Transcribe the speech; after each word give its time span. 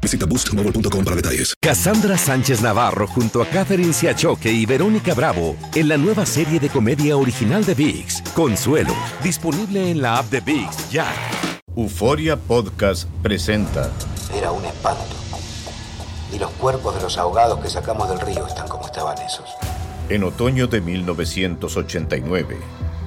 Visita 0.00 0.26
boostmobile.com 0.26 1.04
para 1.04 1.16
detalles. 1.16 1.54
Cassandra 1.60 2.18
Sánchez 2.18 2.60
Navarro 2.60 3.06
junto 3.06 3.40
a 3.40 3.46
Catherine 3.46 3.92
Siachoque 3.92 4.50
y 4.52 4.66
Verónica 4.66 5.14
Bravo 5.14 5.56
en 5.74 5.88
la 5.88 5.96
nueva 5.96 6.26
serie 6.26 6.60
de 6.60 6.68
comedia 6.68 7.16
original 7.16 7.64
de 7.64 7.74
VIX, 7.74 8.22
Consuelo, 8.34 8.94
disponible 9.22 9.90
en 9.90 10.02
la 10.02 10.18
app 10.18 10.30
de 10.30 10.40
VIX 10.40 10.90
ya. 10.90 11.06
Euforia 11.76 12.36
Podcast 12.36 13.08
presenta 13.22 13.90
Era 14.36 14.50
un 14.50 14.64
espanto. 14.64 15.04
Y 16.34 16.38
los 16.38 16.50
cuerpos 16.52 16.94
de 16.96 17.00
los 17.02 17.16
ahogados 17.16 17.60
que 17.60 17.70
sacamos 17.70 18.08
del 18.10 18.20
río 18.20 18.46
están 18.46 18.68
como 18.68 18.84
estaban 18.84 19.16
esos. 19.18 19.48
en 20.10 20.24
otoño 20.24 20.66
de 20.66 20.80
1989, 20.80 22.58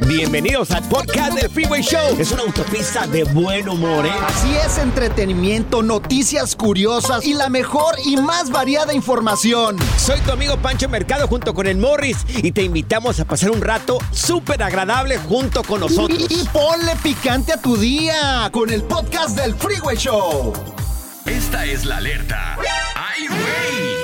Bienvenidos 0.00 0.72
al 0.72 0.82
podcast 0.88 1.38
del 1.38 1.48
Freeway 1.48 1.80
Show. 1.80 2.16
Es 2.18 2.32
una 2.32 2.42
autopista 2.42 3.06
de 3.06 3.22
buen 3.22 3.68
humor, 3.68 4.04
¿eh? 4.04 4.12
Así 4.26 4.52
es, 4.56 4.78
entretenimiento, 4.78 5.84
noticias 5.84 6.56
curiosas 6.56 7.24
y 7.24 7.34
la 7.34 7.48
mejor 7.48 7.94
y 8.04 8.16
más 8.16 8.50
variada 8.50 8.92
información. 8.92 9.76
Soy 9.96 10.18
tu 10.22 10.32
amigo 10.32 10.56
Pancho 10.56 10.88
Mercado 10.88 11.28
junto 11.28 11.54
con 11.54 11.68
el 11.68 11.76
Morris 11.78 12.18
y 12.28 12.50
te 12.50 12.62
invitamos 12.62 13.20
a 13.20 13.24
pasar 13.24 13.52
un 13.52 13.60
rato 13.60 13.98
súper 14.10 14.64
agradable 14.64 15.16
junto 15.16 15.62
con 15.62 15.78
nosotros. 15.78 16.26
Y, 16.28 16.40
y 16.40 16.44
ponle 16.52 16.96
picante 17.00 17.52
a 17.52 17.62
tu 17.62 17.76
día 17.76 18.48
con 18.52 18.70
el 18.70 18.82
podcast 18.82 19.38
del 19.38 19.54
Freeway 19.54 19.96
Show. 19.96 20.52
Esta 21.24 21.64
es 21.66 21.84
la 21.84 21.98
alerta. 21.98 22.58
¡Ay, 22.96 23.28
güey! 23.28 23.94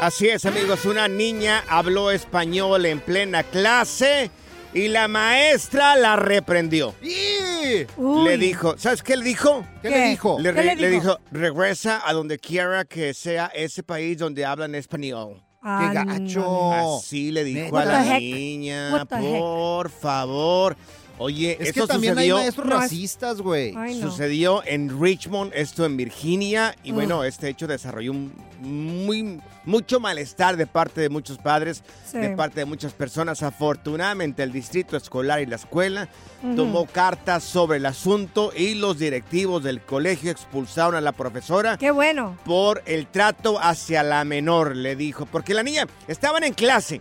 Así 0.00 0.28
es, 0.28 0.44
amigos, 0.44 0.84
una 0.86 1.06
niña 1.06 1.62
habló 1.68 2.10
español 2.10 2.84
en 2.84 2.98
plena 2.98 3.44
clase 3.44 4.32
y 4.74 4.88
la 4.88 5.08
maestra 5.08 5.96
la 5.96 6.16
reprendió. 6.16 6.94
¡Y! 7.02 7.86
Le 8.24 8.36
dijo, 8.38 8.74
¿sabes 8.76 9.02
qué 9.02 9.16
le 9.16 9.24
dijo? 9.24 9.64
¿Qué, 9.80 9.90
le 9.90 10.08
dijo? 10.10 10.36
Le, 10.38 10.52
¿Qué 10.52 10.62
re- 10.62 10.64
le 10.74 10.76
le 10.76 10.90
dijo? 10.90 11.00
dijo, 11.02 11.18
regresa 11.30 12.02
a 12.04 12.12
donde 12.12 12.38
quiera 12.38 12.84
que 12.84 13.14
sea 13.14 13.46
ese 13.54 13.82
país 13.82 14.18
donde 14.18 14.44
hablan 14.44 14.74
español. 14.74 15.42
Ah, 15.62 15.88
¡Qué 15.92 15.94
gacho! 15.94 16.72
Así 16.98 17.30
le 17.30 17.42
dijo 17.44 17.78
a 17.78 17.84
la 17.86 18.16
heck? 18.16 18.20
niña, 18.20 19.06
por 19.08 19.88
favor. 19.90 20.76
Oye, 21.16 21.56
Es 21.60 21.68
esto 21.68 21.82
que 21.82 21.86
también 21.92 22.14
sucedió, 22.14 22.36
hay 22.38 22.42
maestros 22.42 22.66
racistas, 22.68 23.40
güey. 23.40 23.72
No. 23.72 24.10
sucedió 24.10 24.62
en 24.66 25.00
Richmond, 25.00 25.52
esto 25.54 25.84
en 25.86 25.96
Virginia, 25.96 26.74
y 26.82 26.90
Ugh. 26.90 26.94
bueno, 26.96 27.22
este 27.22 27.48
hecho 27.48 27.68
desarrolló 27.68 28.10
un 28.10 28.32
muy, 28.60 29.40
mucho 29.64 30.00
malestar 30.00 30.56
de 30.56 30.66
parte 30.66 31.00
de 31.00 31.10
muchos 31.10 31.38
padres, 31.38 31.82
Sí. 32.10 32.18
de 32.18 32.30
parte 32.30 32.60
de 32.60 32.64
muchas 32.66 32.94
personas. 32.94 33.42
Afortunadamente, 33.44 34.42
el 34.42 34.50
distrito 34.52 34.96
escolar 34.96 35.40
y 35.40 35.46
la 35.46 35.56
escuela 35.56 36.08
tomó 36.56 36.86
cartas 36.86 37.44
sobre 37.44 37.76
el 37.78 37.86
asunto 37.86 38.52
y 38.56 38.74
los 38.74 38.98
directivos 38.98 39.62
del 39.62 39.80
colegio 39.82 40.30
expulsaron 40.32 40.94
a 40.96 41.00
la 41.00 41.12
profesora 41.12 41.76
Qué 41.78 41.90
bueno. 41.92 42.36
por 42.44 42.82
el 42.86 43.06
trato 43.06 43.58
hacia 43.60 44.02
la 44.02 44.24
menor, 44.24 44.74
le 44.76 44.96
dijo. 44.96 45.26
Porque 45.26 45.54
la 45.54 45.62
niña, 45.62 45.86
estaban 46.08 46.42
en 46.44 46.54
clase 46.54 47.00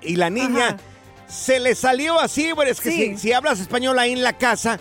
y 0.00 0.16
la 0.16 0.30
niña 0.30 0.68
Ajá. 0.68 0.76
Se 1.28 1.60
le 1.60 1.74
salió 1.74 2.18
así, 2.20 2.52
bueno, 2.52 2.70
es 2.70 2.80
que 2.80 2.90
Sí. 2.90 3.06
si, 3.14 3.18
si 3.18 3.32
hablas 3.32 3.60
español 3.60 3.98
ahí 3.98 4.12
en 4.12 4.22
la 4.22 4.32
casa, 4.34 4.78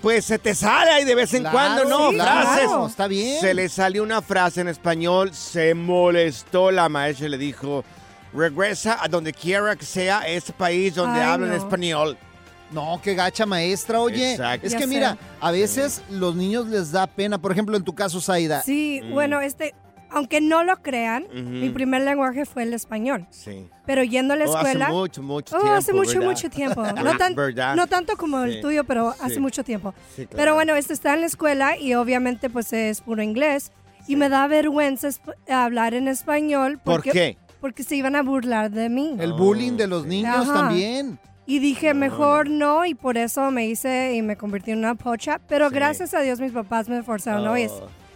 pues 0.00 0.24
se 0.24 0.38
te 0.38 0.54
sale 0.54 0.90
ahí 0.90 1.04
de 1.04 1.14
vez 1.14 1.32
en 1.34 1.42
Claro, 1.42 1.56
cuando, 1.56 1.84
¿no? 1.84 2.10
sí, 2.10 2.16
Frases. 2.16 2.64
claro. 2.64 2.86
Está 2.86 3.06
bien. 3.06 3.40
Se 3.40 3.54
le 3.54 3.68
salió 3.68 4.02
una 4.02 4.20
frase 4.22 4.60
en 4.62 4.68
español, 4.68 5.32
se 5.34 5.74
molestó 5.74 6.70
la 6.70 6.88
maestra 6.88 7.26
y 7.26 7.30
le 7.30 7.38
dijo, 7.38 7.84
regresa 8.34 8.98
a 9.00 9.08
donde 9.08 9.32
quiera 9.32 9.76
que 9.76 9.84
sea 9.84 10.20
ese 10.26 10.52
país 10.52 10.94
donde 10.94 11.20
Ay, 11.20 11.30
hablan 11.30 11.50
no. 11.50 11.56
español. 11.56 12.16
No, 12.72 12.98
qué 13.04 13.14
gacha 13.14 13.44
maestra, 13.44 14.00
oye. 14.00 14.32
Exacto. 14.32 14.66
Es 14.66 14.72
Ya 14.72 14.78
que 14.78 14.84
sé. 14.84 14.88
mira, 14.88 15.18
a 15.40 15.50
veces 15.50 16.02
los 16.08 16.34
niños 16.34 16.66
les 16.68 16.90
da 16.90 17.06
pena. 17.06 17.36
Por 17.36 17.52
ejemplo, 17.52 17.76
en 17.76 17.84
tu 17.84 17.94
caso, 17.94 18.18
Zaida. 18.18 18.62
Sí, 18.62 19.02
Mm. 19.04 19.10
bueno, 19.12 19.40
este, 19.42 19.74
aunque 20.12 20.40
no 20.40 20.62
lo 20.64 20.76
crean, 20.82 21.24
Ujú. 21.24 21.40
mi 21.40 21.70
primer 21.70 22.02
lenguaje 22.02 22.44
fue 22.46 22.62
el 22.64 22.74
español. 22.74 23.26
Sí. 23.30 23.68
Pero 23.86 24.04
yendo 24.04 24.34
a 24.34 24.36
la 24.36 24.44
Oh, 24.44 24.54
escuela. 24.56 24.86
hace 24.86 24.94
mucho, 24.94 25.22
mucho 25.22 25.56
Oh, 25.56 25.60
tiempo. 25.60 25.76
hace 25.76 25.92
mucho, 25.92 26.12
¿verdad? 26.18 26.26
mucho 26.26 26.50
tiempo. 26.50 26.82
No, 27.04 27.16
tan- 27.16 27.34
no 27.76 27.86
tanto 27.86 28.16
como 28.16 28.44
Sí. 28.44 28.50
el 28.52 28.60
tuyo, 28.60 28.84
pero 28.84 29.08
hace 29.20 29.34
Sí. 29.34 29.40
mucho 29.40 29.64
tiempo. 29.64 29.94
Sí, 30.14 30.26
claro. 30.26 30.36
Pero 30.36 30.54
bueno, 30.54 30.74
este 30.76 30.92
está 30.92 31.14
en 31.14 31.20
la 31.20 31.26
escuela 31.26 31.76
y 31.78 31.94
obviamente 31.94 32.48
pues 32.50 32.72
es 32.72 33.00
puro 33.00 33.22
inglés. 33.22 33.72
Y 34.08 34.16
me 34.16 34.28
da 34.28 34.46
vergüenza 34.48 35.08
hablar 35.48 35.94
en 35.94 36.08
español. 36.08 36.78
¿Por 36.82 36.94
Porque, 36.96 37.10
qué? 37.12 37.38
Porque 37.60 37.84
se 37.84 37.94
iban 37.96 38.16
a 38.16 38.22
burlar 38.22 38.70
de 38.70 38.88
mí. 38.88 39.16
El 39.20 39.32
bullying 39.32 39.76
de 39.76 39.86
los 39.86 40.06
niños 40.06 40.48
Ajá. 40.48 40.54
también. 40.54 41.18
Y 41.46 41.58
dije, 41.58 41.92
mejor 41.94 42.48
no, 42.50 42.84
y 42.84 42.94
por 42.94 43.16
eso 43.18 43.50
me 43.50 43.66
hice 43.66 44.14
y 44.14 44.22
me 44.22 44.36
convertí 44.36 44.70
en 44.72 44.78
una 44.78 44.94
pocha. 44.94 45.40
Pero 45.48 45.70
gracias 45.70 46.14
a 46.14 46.20
Dios 46.20 46.40
mis 46.40 46.52
papás 46.52 46.88
me 46.88 47.02
forzaron. 47.02 47.46
Oh. 47.46 47.52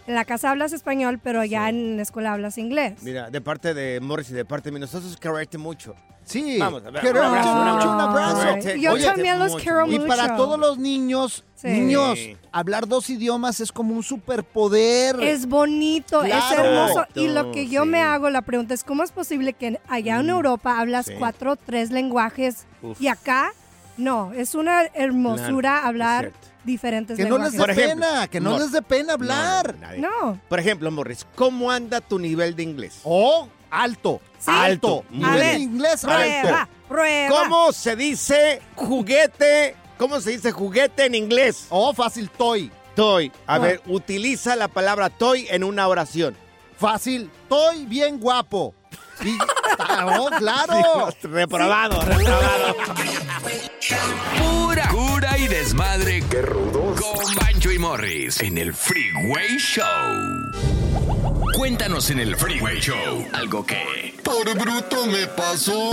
En 0.07 0.15
la 0.15 0.23
casa 0.25 0.49
hablas 0.51 0.71
español, 0.73 1.19
pero 1.21 1.43
ya 1.43 1.67
en 1.69 1.97
la 1.97 2.01
escuela 2.03 2.31
hablas 2.33 2.57
inglés. 2.57 2.93
Mira, 3.01 3.29
de 3.29 3.41
parte 3.41 3.73
de 3.73 3.99
Morris 3.99 4.29
y 4.29 4.33
de 4.33 4.45
parte 4.45 4.69
de 4.69 4.73
mí, 4.73 4.79
nosotros 4.79 5.17
quererte 5.17 5.57
mucho. 5.57 5.95
Sí. 6.23 6.57
Vamos, 6.59 6.83
a 6.85 6.89
ver, 6.91 7.01
Quiero 7.01 7.19
un 7.19 7.25
abrazo, 7.25 7.51
un 7.51 7.57
mucho, 7.57 7.89
abrazo. 7.91 8.35
un 8.35 8.47
abrazo. 8.47 8.69
Yo 8.75 8.91
Oye, 8.93 9.05
también 9.05 9.39
los 9.39 9.51
mucho, 9.53 9.63
quiero 9.63 9.85
Y 9.87 9.91
mucho. 9.99 10.07
para 10.07 10.35
todos 10.35 10.59
los 10.59 10.77
niños, 10.77 11.43
Sí. 11.55 11.67
niños, 11.67 12.17
Sí. 12.19 12.37
hablar 12.51 12.87
dos 12.87 13.09
idiomas 13.09 13.59
es 13.61 13.71
como 13.71 13.95
un 13.95 14.03
superpoder. 14.03 15.21
Es 15.21 15.45
bonito, 15.47 16.23
es 16.23 16.31
Claro. 16.33 16.63
hermoso. 16.63 17.05
Y 17.15 17.27
lo 17.29 17.51
que 17.51 17.67
yo 17.67 17.83
Sí. 17.83 17.89
me 17.89 18.01
hago 18.01 18.29
la 18.29 18.41
pregunta 18.41 18.73
es, 18.73 18.83
¿cómo 18.83 19.03
es 19.03 19.11
posible 19.11 19.53
que 19.53 19.79
allá 19.87 20.19
en 20.19 20.29
Europa 20.29 20.79
hablas 20.79 21.05
Sí. 21.07 21.13
cuatro 21.17 21.53
o 21.53 21.55
tres 21.55 21.91
lenguajes 21.91 22.65
Uf. 22.81 23.01
y 23.01 23.07
acá 23.07 23.51
no? 23.97 24.31
Es 24.33 24.53
una 24.55 24.83
hermosura 24.93 25.59
Claro, 25.61 25.79
es 25.79 25.85
hablar. 25.85 26.31
Diferentes 26.67 27.17
que 27.17 27.25
no 27.25 27.39
les 27.39 27.53
dé 27.53 27.63
ejemplo, 27.63 28.05
pena, 28.05 28.27
que 28.27 28.39
no, 28.39 28.59
les 28.59 28.71
dé 28.71 28.83
pena 28.83 29.13
hablar. 29.13 29.75
No. 29.97 30.39
Por 30.47 30.59
ejemplo, 30.59 30.91
Morris, 30.91 31.25
¿cómo 31.33 31.71
anda 31.71 32.01
tu 32.01 32.19
nivel 32.19 32.55
de 32.55 32.61
inglés? 32.61 32.99
O 33.03 33.47
alto. 33.71 34.21
Sí. 34.37 34.51
Alto. 34.53 35.03
Nivel 35.09 35.39
de 35.39 35.59
inglés 35.59 36.01
Prueba, 36.01 36.61
alto. 36.61 36.71
prueba. 36.87 37.35
¿Cómo 37.35 37.71
se 37.73 37.95
dice 37.95 38.61
juguete? 38.75 39.75
¿Cómo 39.97 40.21
se 40.21 40.31
dice 40.31 40.51
juguete 40.51 41.05
en 41.05 41.15
inglés? 41.15 41.65
O 41.69 41.93
fácil, 41.93 42.29
toy. 42.29 42.71
Toy. 42.95 43.31
A 43.47 43.57
ver, 43.59 43.81
utiliza 43.87 44.55
la 44.55 44.67
palabra 44.67 45.09
toy 45.09 45.47
en 45.49 45.63
una 45.63 45.87
oración. 45.87 46.35
Fácil, 46.77 47.31
toy 47.49 47.85
bien 47.85 48.19
guapo. 48.19 48.75
Y, 49.23 49.35
oh, 49.79 50.29
claro. 50.37 51.09
Reprobado, 51.23 52.01
reprobado. 52.01 52.75
Pura 54.37 54.87
cura 54.89 55.37
y 55.37 55.47
desmadre. 55.47 56.23
¡Qué 56.29 56.41
rudos! 56.41 56.99
Con 56.99 57.35
Bancho 57.35 57.71
y 57.71 57.79
Morris 57.79 58.41
en 58.41 58.57
el 58.57 58.73
Freeway 58.73 59.57
Show. 59.57 59.85
Cuéntanos 61.55 62.09
en 62.09 62.19
el 62.19 62.35
Freeway 62.35 62.79
Show 62.79 63.27
algo 63.33 63.65
que... 63.65 64.15
Por 64.23 64.53
bruto 64.57 65.05
me 65.05 65.27
pasó. 65.27 65.91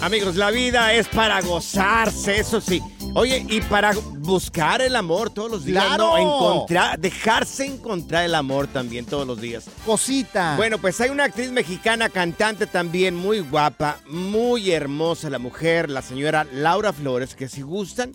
Amigos, 0.00 0.36
la 0.36 0.50
vida 0.50 0.92
es 0.92 1.08
para 1.08 1.40
gozarse, 1.40 2.38
eso 2.38 2.60
sí. 2.60 2.82
Oye, 3.16 3.46
y 3.48 3.60
para 3.60 3.92
buscar 4.18 4.82
el 4.82 4.96
amor 4.96 5.30
todos 5.30 5.50
los 5.50 5.64
días, 5.64 5.84
¡Claro! 5.84 6.16
¿no? 6.16 6.18
Encontrar, 6.18 6.98
dejarse 6.98 7.64
encontrar 7.64 8.24
el 8.24 8.34
amor 8.34 8.66
también 8.66 9.04
todos 9.06 9.24
los 9.26 9.40
días. 9.40 9.64
Cosita. 9.86 10.54
Bueno, 10.56 10.78
pues 10.78 11.00
hay 11.00 11.10
una 11.10 11.24
actriz 11.24 11.50
mexicana, 11.52 12.08
cantante 12.08 12.66
también, 12.66 13.14
muy 13.14 13.38
guapa, 13.40 13.98
muy 14.08 14.72
hermosa 14.72 15.30
la 15.30 15.38
mujer, 15.38 15.90
la 15.90 16.02
señora 16.02 16.44
Laura 16.52 16.92
Flores, 16.92 17.36
que 17.36 17.48
si 17.48 17.62
gustan, 17.62 18.10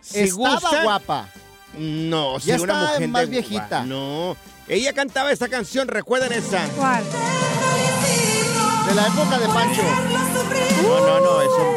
si 0.00 0.20
Estaba 0.20 0.54
gustan, 0.54 0.84
guapa. 0.84 1.28
No, 1.76 2.38
Ya 2.38 2.56
sí, 2.56 2.62
una 2.62 2.72
está 2.80 2.92
mujer 2.94 3.08
más 3.08 3.20
de- 3.22 3.26
viejita. 3.26 3.84
No, 3.84 4.34
ella 4.66 4.94
cantaba 4.94 5.30
esta 5.30 5.48
canción, 5.48 5.88
recuerden 5.88 6.32
esa. 6.32 6.66
¿Cuál? 6.76 7.04
De 8.88 8.94
la 8.94 9.06
época 9.06 9.38
de 9.38 9.46
Pancho. 9.48 9.82
No, 10.82 11.00
no, 11.00 11.20
no, 11.20 11.42
eso, 11.42 11.67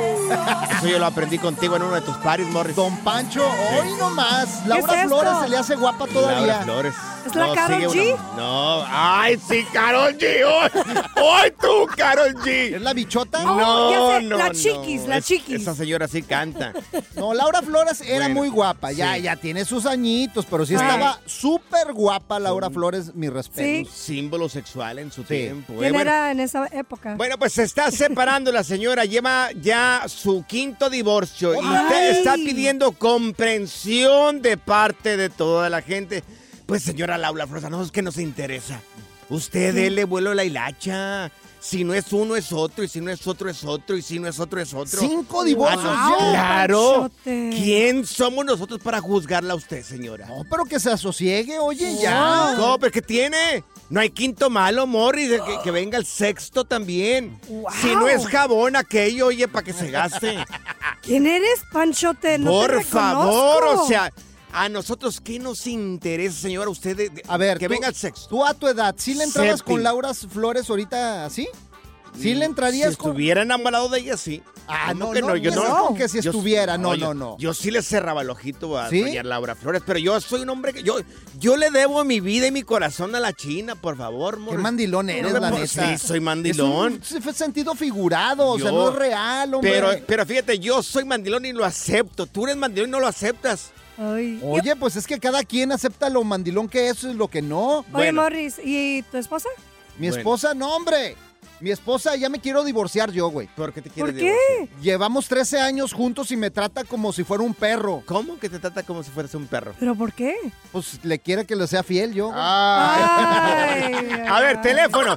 eso 0.77 0.87
yo 0.87 0.99
lo 0.99 1.05
aprendí 1.05 1.37
contigo 1.37 1.75
en 1.75 1.83
uno 1.83 1.95
de 1.95 2.01
tus 2.01 2.17
paris, 2.17 2.47
Morris. 2.47 2.75
Don 2.75 2.95
Pancho, 2.97 3.43
hoy 3.45 3.93
nomás. 3.99 4.65
Laura 4.65 5.01
es? 5.01 5.07
Flores 5.07 5.33
se 5.41 5.49
le 5.49 5.57
hace 5.57 5.75
guapa 5.75 6.07
todavía. 6.07 6.47
Laura 6.47 6.63
Flores. 6.63 6.95
¿Es 7.25 7.35
la 7.35 7.53
Karol 7.53 7.91
sigue 7.91 8.11
G? 8.11 8.13
una- 8.13 8.35
No, 8.35 8.85
ay, 8.87 9.39
sí, 9.47 9.65
Carol 9.71 10.17
G. 10.17 10.43
Hoy, 10.45 10.69
hoy 11.21 11.53
tú, 11.61 11.87
Carol 11.95 12.33
G. 12.35 12.75
¿Es 12.75 12.81
la 12.81 12.93
bichota? 12.93 13.43
No, 13.43 13.91
ya 13.91 14.19
sé, 14.19 14.25
no, 14.25 14.37
la 14.37 14.47
no. 14.47 14.53
chiquis, 14.53 15.01
la 15.07 15.17
Es- 15.17 15.25
chiquis. 15.25 15.61
Esa 15.61 15.75
señora 15.75 16.07
sí 16.07 16.23
canta. 16.23 16.73
No, 17.15 17.33
Laura 17.33 17.61
Flores 17.61 18.01
era 18.01 18.25
Bueno, 18.25 18.35
muy 18.35 18.49
guapa. 18.49 18.91
Ya, 18.91 19.15
sí. 19.15 19.21
ya 19.23 19.35
tiene 19.35 19.65
sus 19.65 19.85
añitos, 19.85 20.45
pero 20.49 20.65
sí 20.65 20.75
Ay. 20.75 20.81
estaba 20.81 21.19
súper 21.25 21.93
guapa 21.93 22.39
Laura 22.39 22.69
Flores, 22.69 23.13
mi 23.15 23.29
respeto. 23.29 23.89
Sí. 23.89 24.13
Símbolo 24.13 24.49
sexual 24.49 24.99
en 24.99 25.11
su 25.11 25.23
tiempo. 25.23 25.73
eh. 25.73 25.77
¿Quién 25.79 25.93
Bueno, 25.93 26.09
era 26.11 26.31
en 26.31 26.39
esa 26.39 26.67
época? 26.71 27.15
Bueno, 27.15 27.37
pues 27.37 27.53
se 27.53 27.63
está 27.63 27.91
separando 27.91 28.51
la 28.51 28.63
señora, 28.63 29.05
lleva 29.05 29.49
ya 29.61 30.03
su 30.07 30.43
quinto 30.47 30.89
divorcio 30.89 31.53
y 31.53 31.57
usted 31.65 32.17
está 32.17 32.33
pidiendo 32.35 32.91
comprensión 32.93 34.41
de 34.41 34.57
parte 34.57 35.17
de 35.17 35.29
toda 35.29 35.69
la 35.69 35.81
gente. 35.81 36.23
Pues 36.71 36.83
señora 36.83 37.17
Laura 37.17 37.45
Flores, 37.45 37.69
no 37.69 37.83
es 37.83 37.91
que 37.91 38.01
nos 38.01 38.17
interesa. 38.17 38.79
Usted 39.27 39.75
dele 39.75 40.05
vuelo 40.05 40.31
a 40.31 40.35
la 40.35 40.45
hilacha. 40.45 41.29
Si 41.59 41.83
no 41.83 41.93
es 41.93 42.13
uno 42.13 42.37
es 42.37 42.53
otro, 42.53 42.85
y 42.85 42.87
si 42.87 43.01
no 43.01 43.11
es 43.11 43.27
otro 43.27 43.49
es 43.49 43.65
otro, 43.65 43.97
y 43.97 44.01
si 44.01 44.19
no 44.19 44.29
es 44.29 44.39
otro 44.39 44.61
es 44.61 44.73
otro. 44.73 45.01
Cinco 45.01 45.43
divorcios 45.43 45.83
Ah, 45.85 46.15
ya. 46.17 46.31
Claro. 46.31 47.01
Panchote. 47.01 47.49
¿Quién 47.53 48.05
somos 48.05 48.45
nosotros 48.45 48.79
para 48.79 49.01
juzgarla 49.01 49.51
a 49.51 49.57
usted, 49.57 49.83
señora? 49.83 50.27
No, 50.27 50.45
pero 50.49 50.63
que 50.63 50.79
se 50.79 50.89
asosiegue, 50.89 51.59
oye, 51.59 51.97
ya. 52.01 52.53
No, 52.55 52.79
pero 52.79 52.89
¿qué 52.89 53.01
tiene? 53.01 53.65
No 53.89 53.99
hay 53.99 54.09
quinto 54.09 54.49
malo, 54.49 54.87
Morris, 54.87 55.29
que, 55.29 55.59
que 55.65 55.71
venga 55.71 55.97
el 55.97 56.05
sexto 56.05 56.63
también. 56.63 57.37
Wow. 57.49 57.65
Si 57.81 57.93
no 57.93 58.07
es 58.07 58.25
jabón 58.27 58.77
aquello, 58.77 59.27
oye, 59.27 59.49
para 59.49 59.65
que 59.65 59.73
se 59.73 59.91
gaste. 59.91 60.37
¿Quién 61.01 61.27
eres, 61.27 61.63
Panchote? 61.73 62.37
No 62.37 62.61
te 62.61 62.67
Por 62.75 62.83
favor, 62.85 63.65
o 63.65 63.85
sea, 63.87 64.13
a 64.53 64.69
nosotros, 64.69 65.21
¿qué 65.21 65.39
nos 65.39 65.65
interesa, 65.67 66.41
señora? 66.41 66.69
Usted, 66.69 66.95
de- 66.97 67.09
de- 67.09 67.23
A 67.27 67.37
ver, 67.37 67.57
que 67.57 67.67
tú- 67.67 67.71
venga 67.71 67.87
el 67.87 67.95
sexto. 67.95 68.27
Tú 68.27 68.45
a 68.45 68.53
tu 68.53 68.67
edad, 68.67 68.95
¿sí 68.97 69.13
le 69.13 69.23
entrabas 69.23 69.63
con 69.63 69.81
Laura 69.83 70.13
Flores 70.13 70.69
ahorita 70.69 71.25
así? 71.25 71.47
¿Sí 72.19 72.33
le 72.35 72.43
entrarías 72.43 72.89
Si 72.91 72.95
con...? 72.97 73.11
estuviera 73.11 73.41
enamorado 73.43 73.87
de 73.87 73.99
ella, 74.01 74.17
sí. 74.17 74.43
Ah, 74.67 74.87
¿Cómo 74.89 75.05
no, 75.07 75.11
que 75.11 75.21
no, 75.21 75.27
no, 75.29 75.35
yo 75.37 75.51
no, 75.55 75.93
que 75.95 76.09
si 76.09 76.19
Yo- 76.21 76.31
estuviera, 76.31 76.77
no, 76.77 76.95
no, 76.97 77.13
no. 77.13 77.37
Yo 77.39 77.53
sí 77.53 77.71
le 77.71 77.81
cerraba 77.81 78.21
el 78.21 78.29
ojito 78.29 78.77
a 78.77 78.89
¿Sí? 78.89 78.99
doña 79.01 79.23
Laura 79.23 79.55
Flores, 79.55 79.81
pero 79.85 79.97
yo 79.97 80.19
soy 80.19 80.41
un 80.41 80.49
hombre 80.49 80.73
que 80.73 80.83
yo, 80.83 80.97
yo 81.39 81.55
le 81.55 81.71
debo 81.71 82.03
mi 82.03 82.19
vida 82.19 82.47
y 82.47 82.51
mi 82.51 82.63
corazón 82.63 83.15
a 83.15 83.19
la 83.21 83.31
China, 83.33 83.75
por 83.75 83.95
favor, 83.97 84.35
Qué 84.35 84.41
Morris. 84.41 84.59
mandilón 84.61 85.09
eres, 85.09 85.31
la 85.33 85.51
neta. 85.51 85.67
Sí, 85.97 85.97
soy 86.05 86.19
mandilón. 86.19 87.01
Es 87.01 87.11
un 87.25 87.33
sentido 87.33 87.75
figurado, 87.75 88.45
o 88.47 88.59
sea, 88.59 88.71
no 88.71 88.89
es 88.89 88.95
real, 88.95 89.53
hombre. 89.53 89.71
Pero, 89.71 89.89
pero 90.05 90.25
fíjate, 90.25 90.59
yo 90.59 90.83
soy 90.83 91.05
mandilón 91.05 91.45
y 91.45 91.53
lo 91.53 91.63
acepto. 91.65 92.25
Tú 92.27 92.43
eres 92.43 92.57
mandilón 92.57 92.89
y 92.89 92.91
no 92.91 92.99
lo 92.99 93.07
aceptas. 93.07 93.71
Ay. 93.97 94.39
Oye, 94.43 94.75
pues 94.75 94.95
es 94.95 95.05
que 95.07 95.19
cada 95.19 95.43
quien 95.43 95.71
acepta 95.71 96.09
lo 96.09 96.23
mandilón 96.23 96.67
que 96.67 96.89
es 96.89 97.03
y 97.03 97.13
lo 97.13 97.27
que 97.27 97.41
no. 97.41 97.79
Oye, 97.79 97.85
bueno. 97.91 98.21
Morris, 98.23 98.55
¿y 98.63 99.03
tu 99.03 99.17
esposa? 99.17 99.49
Mi 99.97 100.07
Bueno. 100.07 100.19
esposa, 100.21 100.53
no, 100.53 100.75
hombre. 100.75 101.15
Mi 101.59 101.69
esposa 101.69 102.15
ya 102.15 102.27
me 102.27 102.39
quiero 102.39 102.63
divorciar 102.63 103.11
yo, 103.11 103.27
güey. 103.27 103.47
¿Por 103.55 103.71
qué 103.71 103.83
te 103.83 103.89
¿Por 103.91 104.11
quieres 104.11 104.15
qué? 104.15 104.31
divorciar? 104.55 104.81
Llevamos 104.81 105.27
13 105.27 105.59
años 105.59 105.93
juntos 105.93 106.31
y 106.31 106.35
me 106.37 106.49
trata 106.49 106.83
como 106.83 107.13
si 107.13 107.23
fuera 107.23 107.43
un 107.43 107.53
perro. 107.53 108.01
¿Cómo 108.07 108.39
que 108.39 108.49
te 108.49 108.57
trata 108.57 108.81
como 108.81 109.03
si 109.03 109.11
fueras 109.11 109.35
un 109.35 109.45
perro? 109.45 109.75
¿Pero 109.79 109.93
por 109.93 110.11
qué? 110.11 110.35
Pues 110.71 110.99
le 111.03 111.19
quiere 111.19 111.45
que 111.45 111.55
le 111.55 111.67
sea 111.67 111.83
fiel 111.83 112.15
yo. 112.15 112.29
güey. 112.29 112.39
Ay, 112.41 114.23
A 114.27 114.39
ver, 114.41 114.59
teléfono. 114.61 115.13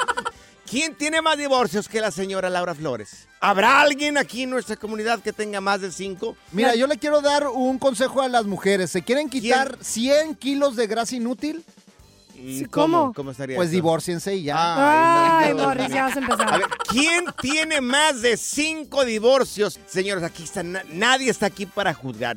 ¿Quién 0.75 0.97
tiene 0.97 1.23
más 1.23 1.39
divorcios 1.39 1.89
que 1.89 2.01
la 2.01 2.11
señora 2.11 2.51
Laura 2.51 2.75
Flores? 2.75 3.29
¿Habrá 3.39 3.81
alguien 3.81 4.19
aquí 4.19 4.43
en 4.43 4.51
nuestra 4.51 4.75
comunidad 4.75 5.21
que 5.21 5.33
tenga 5.33 5.61
más 5.61 5.81
de 5.81 5.93
cinco? 5.93 6.37
Mira, 6.51 6.75
yo 6.75 6.89
le 6.89 6.99
quiero 6.99 7.21
dar 7.21 7.47
un 7.47 7.79
consejo 7.79 8.23
a 8.23 8.29
las 8.29 8.45
mujeres. 8.45 8.91
¿Se 8.91 9.01
quieren 9.03 9.29
quitar 9.31 9.79
100 9.81 10.35
kilos 10.35 10.75
de 10.75 10.89
grasa 10.89 11.15
inútil? 11.15 11.65
Mm, 12.37 12.65
¿cómo? 12.65 13.13
¿Cómo 13.15 13.31
estaría 13.31 13.55
Pues 13.55 13.69
eso? 13.69 13.75
divórciense 13.77 14.35
y 14.35 14.43
ya. 14.43 14.57
Ay, 14.57 15.51
Ay, 15.51 15.55
no, 15.55 15.63
Morris, 15.69 15.89
ya 15.91 16.07
vas 16.07 16.17
a 16.17 16.19
empezar. 16.19 16.53
A 16.55 16.59
ver, 16.59 16.67
¿quién 16.89 17.25
tiene 17.41 17.81
más 17.81 18.21
de 18.21 18.37
cinco 18.37 19.05
divorcios? 19.05 19.79
Señores, 19.87 20.25
aquí 20.25 20.43
está, 20.43 20.65
na- 20.65 20.83
nadie 20.91 21.31
está 21.31 21.47
aquí 21.47 21.67
para 21.67 21.95
juzgar. 21.95 22.37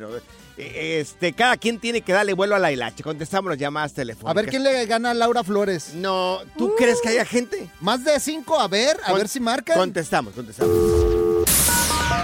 Eh, 0.58 1.00
Este, 1.02 1.34
cada 1.34 1.58
quien 1.58 1.80
tiene 1.80 2.02
que 2.02 2.14
darle 2.14 2.34
vuelo 2.34 2.56
a 2.56 2.60
la 2.60 2.72
hilacha. 2.72 3.04
Contestamos 3.04 3.50
las 3.52 3.60
llamadas 3.60 3.94
telefónicas. 3.94 4.32
A 4.32 4.34
ver 4.34 4.48
quién 4.50 4.64
le 4.64 4.86
gana 4.86 5.12
a 5.12 5.14
Laura 5.14 5.44
Flores. 5.44 5.94
No, 5.94 6.40
¿tú 6.58 6.74
crees 6.78 7.00
que 7.02 7.10
haya 7.10 7.26
gente? 7.26 7.68
Más 7.82 8.04
de 8.04 8.20
5, 8.20 8.60
a 8.60 8.68
ver, 8.68 8.98
a 9.04 9.10
Con- 9.12 9.18
ver 9.20 9.28
si 9.28 9.40
marcan. 9.40 9.78
Contestamos, 9.78 10.34
contestamos. 10.34 10.76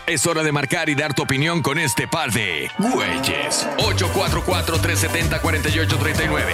Es 0.07 0.25
hora 0.27 0.44
de 0.44 0.51
marcar 0.51 0.89
y 0.89 0.95
dar 0.95 1.13
tu 1.13 1.21
opinión 1.24 1.62
con 1.62 1.77
este 1.80 2.07
par 2.07 2.31
de 2.31 2.69
güeyes. 2.77 3.65
844-370-4839. 3.77 6.53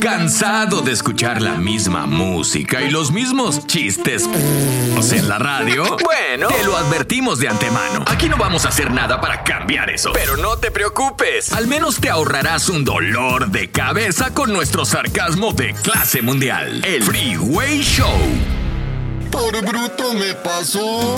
¿Cansado 0.00 0.82
de 0.82 0.92
escuchar 0.92 1.40
la 1.40 1.54
misma 1.54 2.06
música 2.06 2.82
y 2.82 2.90
los 2.90 3.10
mismos 3.10 3.66
chistes 3.66 4.28
en 5.12 5.28
la 5.28 5.38
radio? 5.38 5.84
Bueno, 6.04 6.48
te 6.48 6.64
lo 6.64 6.76
advertimos 6.76 7.38
de 7.38 7.48
antemano. 7.48 8.04
Aquí 8.06 8.28
no 8.28 8.36
vamos 8.36 8.66
a 8.66 8.68
hacer 8.68 8.90
nada 8.90 9.20
para 9.20 9.42
cambiar 9.42 9.88
eso. 9.90 10.10
Pero 10.12 10.36
no 10.36 10.58
te 10.58 10.70
preocupes. 10.70 11.52
Al 11.52 11.66
menos 11.66 12.00
te 12.00 12.10
ahorrarás 12.10 12.68
un 12.68 12.84
dolor 12.84 13.50
de 13.50 13.70
cabeza 13.70 14.34
con 14.34 14.52
nuestro 14.52 14.84
sarcasmo 14.84 15.52
de 15.52 15.72
clase 15.74 16.20
mundial. 16.20 16.84
El 16.84 17.02
Freeway 17.02 17.80
Show. 17.80 18.18
Por 19.30 19.64
bruto 19.64 20.12
me 20.12 20.34
pasó. 20.34 21.16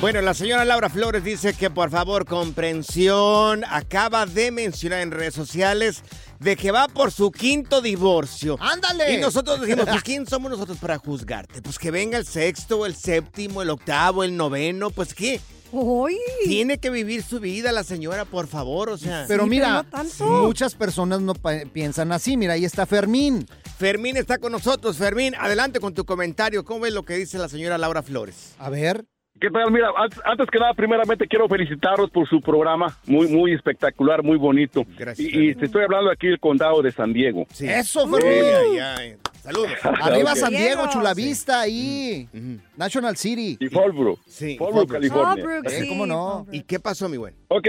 Bueno, 0.00 0.22
la 0.22 0.32
señora 0.32 0.64
Laura 0.64 0.88
Flores 0.88 1.24
dice 1.24 1.52
que 1.52 1.68
por 1.68 1.90
favor 1.90 2.24
comprensión. 2.24 3.64
Acaba 3.68 4.24
de 4.24 4.50
mencionar 4.52 5.00
en 5.00 5.10
redes 5.10 5.34
sociales 5.34 6.02
de 6.40 6.56
que 6.56 6.70
va 6.72 6.88
por 6.88 7.12
su 7.12 7.30
quinto 7.30 7.80
divorcio. 7.80 8.56
¡Ándale! 8.60 9.14
Y 9.14 9.20
nosotros 9.20 9.60
decimos, 9.60 9.86
pues 9.88 10.02
¿quién 10.02 10.26
somos 10.26 10.50
nosotros 10.50 10.78
para 10.78 10.98
juzgarte? 10.98 11.62
Pues 11.62 11.78
que 11.78 11.90
venga 11.90 12.18
el 12.18 12.26
sexto, 12.26 12.86
el 12.86 12.96
séptimo, 12.96 13.62
el 13.62 13.70
octavo, 13.70 14.24
el 14.24 14.36
noveno, 14.36 14.90
pues 14.90 15.14
¿qué? 15.14 15.40
Uy. 15.72 16.16
Tiene 16.44 16.78
que 16.78 16.90
vivir 16.90 17.22
su 17.22 17.38
vida 17.38 17.70
la 17.70 17.84
señora, 17.84 18.24
por 18.24 18.48
favor, 18.48 18.88
o 18.90 18.98
sea. 18.98 19.24
Pero 19.28 19.44
Sí, 19.44 19.50
mira, 19.50 19.66
pero 19.66 20.02
no 20.02 20.08
tanto. 20.08 20.24
muchas 20.42 20.74
personas 20.74 21.20
no 21.20 21.34
piensan 21.72 22.10
así. 22.10 22.36
Mira, 22.36 22.54
ahí 22.54 22.64
está 22.64 22.86
Fermín. 22.86 23.46
Fermín 23.78 24.16
está 24.16 24.38
con 24.38 24.50
nosotros. 24.50 24.96
Fermín, 24.96 25.34
adelante 25.36 25.78
con 25.78 25.94
tu 25.94 26.04
comentario. 26.04 26.64
¿Cómo 26.64 26.80
ves 26.80 26.92
lo 26.92 27.04
que 27.04 27.14
dice 27.14 27.38
la 27.38 27.48
señora 27.48 27.78
Laura 27.78 28.02
Flores? 28.02 28.54
A 28.58 28.68
ver. 28.68 29.04
¿Qué 29.40 29.50
tal? 29.50 29.70
Mira, 29.70 29.88
antes, 30.24 30.48
que 30.50 30.58
nada, 30.58 30.74
primeramente 30.74 31.26
quiero 31.26 31.48
felicitarlos 31.48 32.10
por 32.10 32.28
su 32.28 32.40
programa, 32.42 32.94
muy 33.06 33.26
muy 33.28 33.52
espectacular, 33.54 34.22
muy 34.22 34.36
bonito. 34.36 34.84
Gracias, 34.98 35.26
Y, 35.32 35.50
y 35.50 35.54
te 35.54 35.64
estoy 35.66 35.82
hablando 35.84 36.10
aquí 36.10 36.26
del 36.28 36.38
condado 36.38 36.82
de 36.82 36.92
San 36.92 37.12
Diego. 37.14 37.46
Eso, 37.58 38.06
Fermín. 38.06 38.42
ay, 38.44 38.78
ay. 38.78 39.14
Saludos. 39.42 39.70
Arriba. 39.82 40.36
San 40.36 40.50
Diego. 40.52 40.82
Chulavista, 40.90 41.60
ahí. 41.62 42.28
National 42.76 43.16
City. 43.16 43.56
Y 43.58 43.68
Fallbrook. 43.68 44.20
Sí, 44.26 44.58
Fallbrook. 44.58 44.90
California. 44.92 45.26
Fallbrook, 45.42 45.66
Eh, 45.66 45.70
sí, 45.70 45.88
¿cómo 45.88 46.04
no? 46.06 46.30
Fallbrook. 46.44 46.54
¿Y 46.54 46.62
qué 46.64 46.78
pasó, 46.78 47.08
mi 47.08 47.16
buen? 47.16 47.34
Ok, 47.48 47.68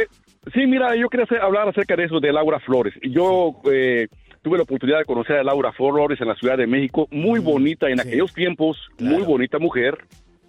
sí, 0.54 0.68
mira, 0.68 0.94
yo 0.98 1.08
quería 1.08 1.24
hacer- 1.24 1.40
hablar 1.42 1.70
acerca 1.70 1.96
de 1.96 2.04
eso 2.04 2.20
de 2.20 2.34
Laura 2.34 2.60
Flores. 2.60 2.94
Yo 3.02 3.56
eh, 3.72 4.10
tuve 4.42 4.58
la 4.58 4.64
oportunidad 4.64 4.98
de 5.00 5.06
conocer 5.06 5.38
a 5.38 5.44
Laura 5.46 5.72
Flores 5.72 6.20
en 6.20 6.28
la 6.28 6.36
Ciudad 6.36 6.58
de 6.58 6.68
México, 6.68 7.08
muy 7.12 7.40
bonita 7.40 7.88
en 7.90 8.00
Sí. 8.00 8.08
aquellos 8.10 8.34
tiempos, 8.34 8.78
Claro. 8.98 9.16
muy 9.16 9.24
bonita 9.26 9.58
mujer, 9.58 9.98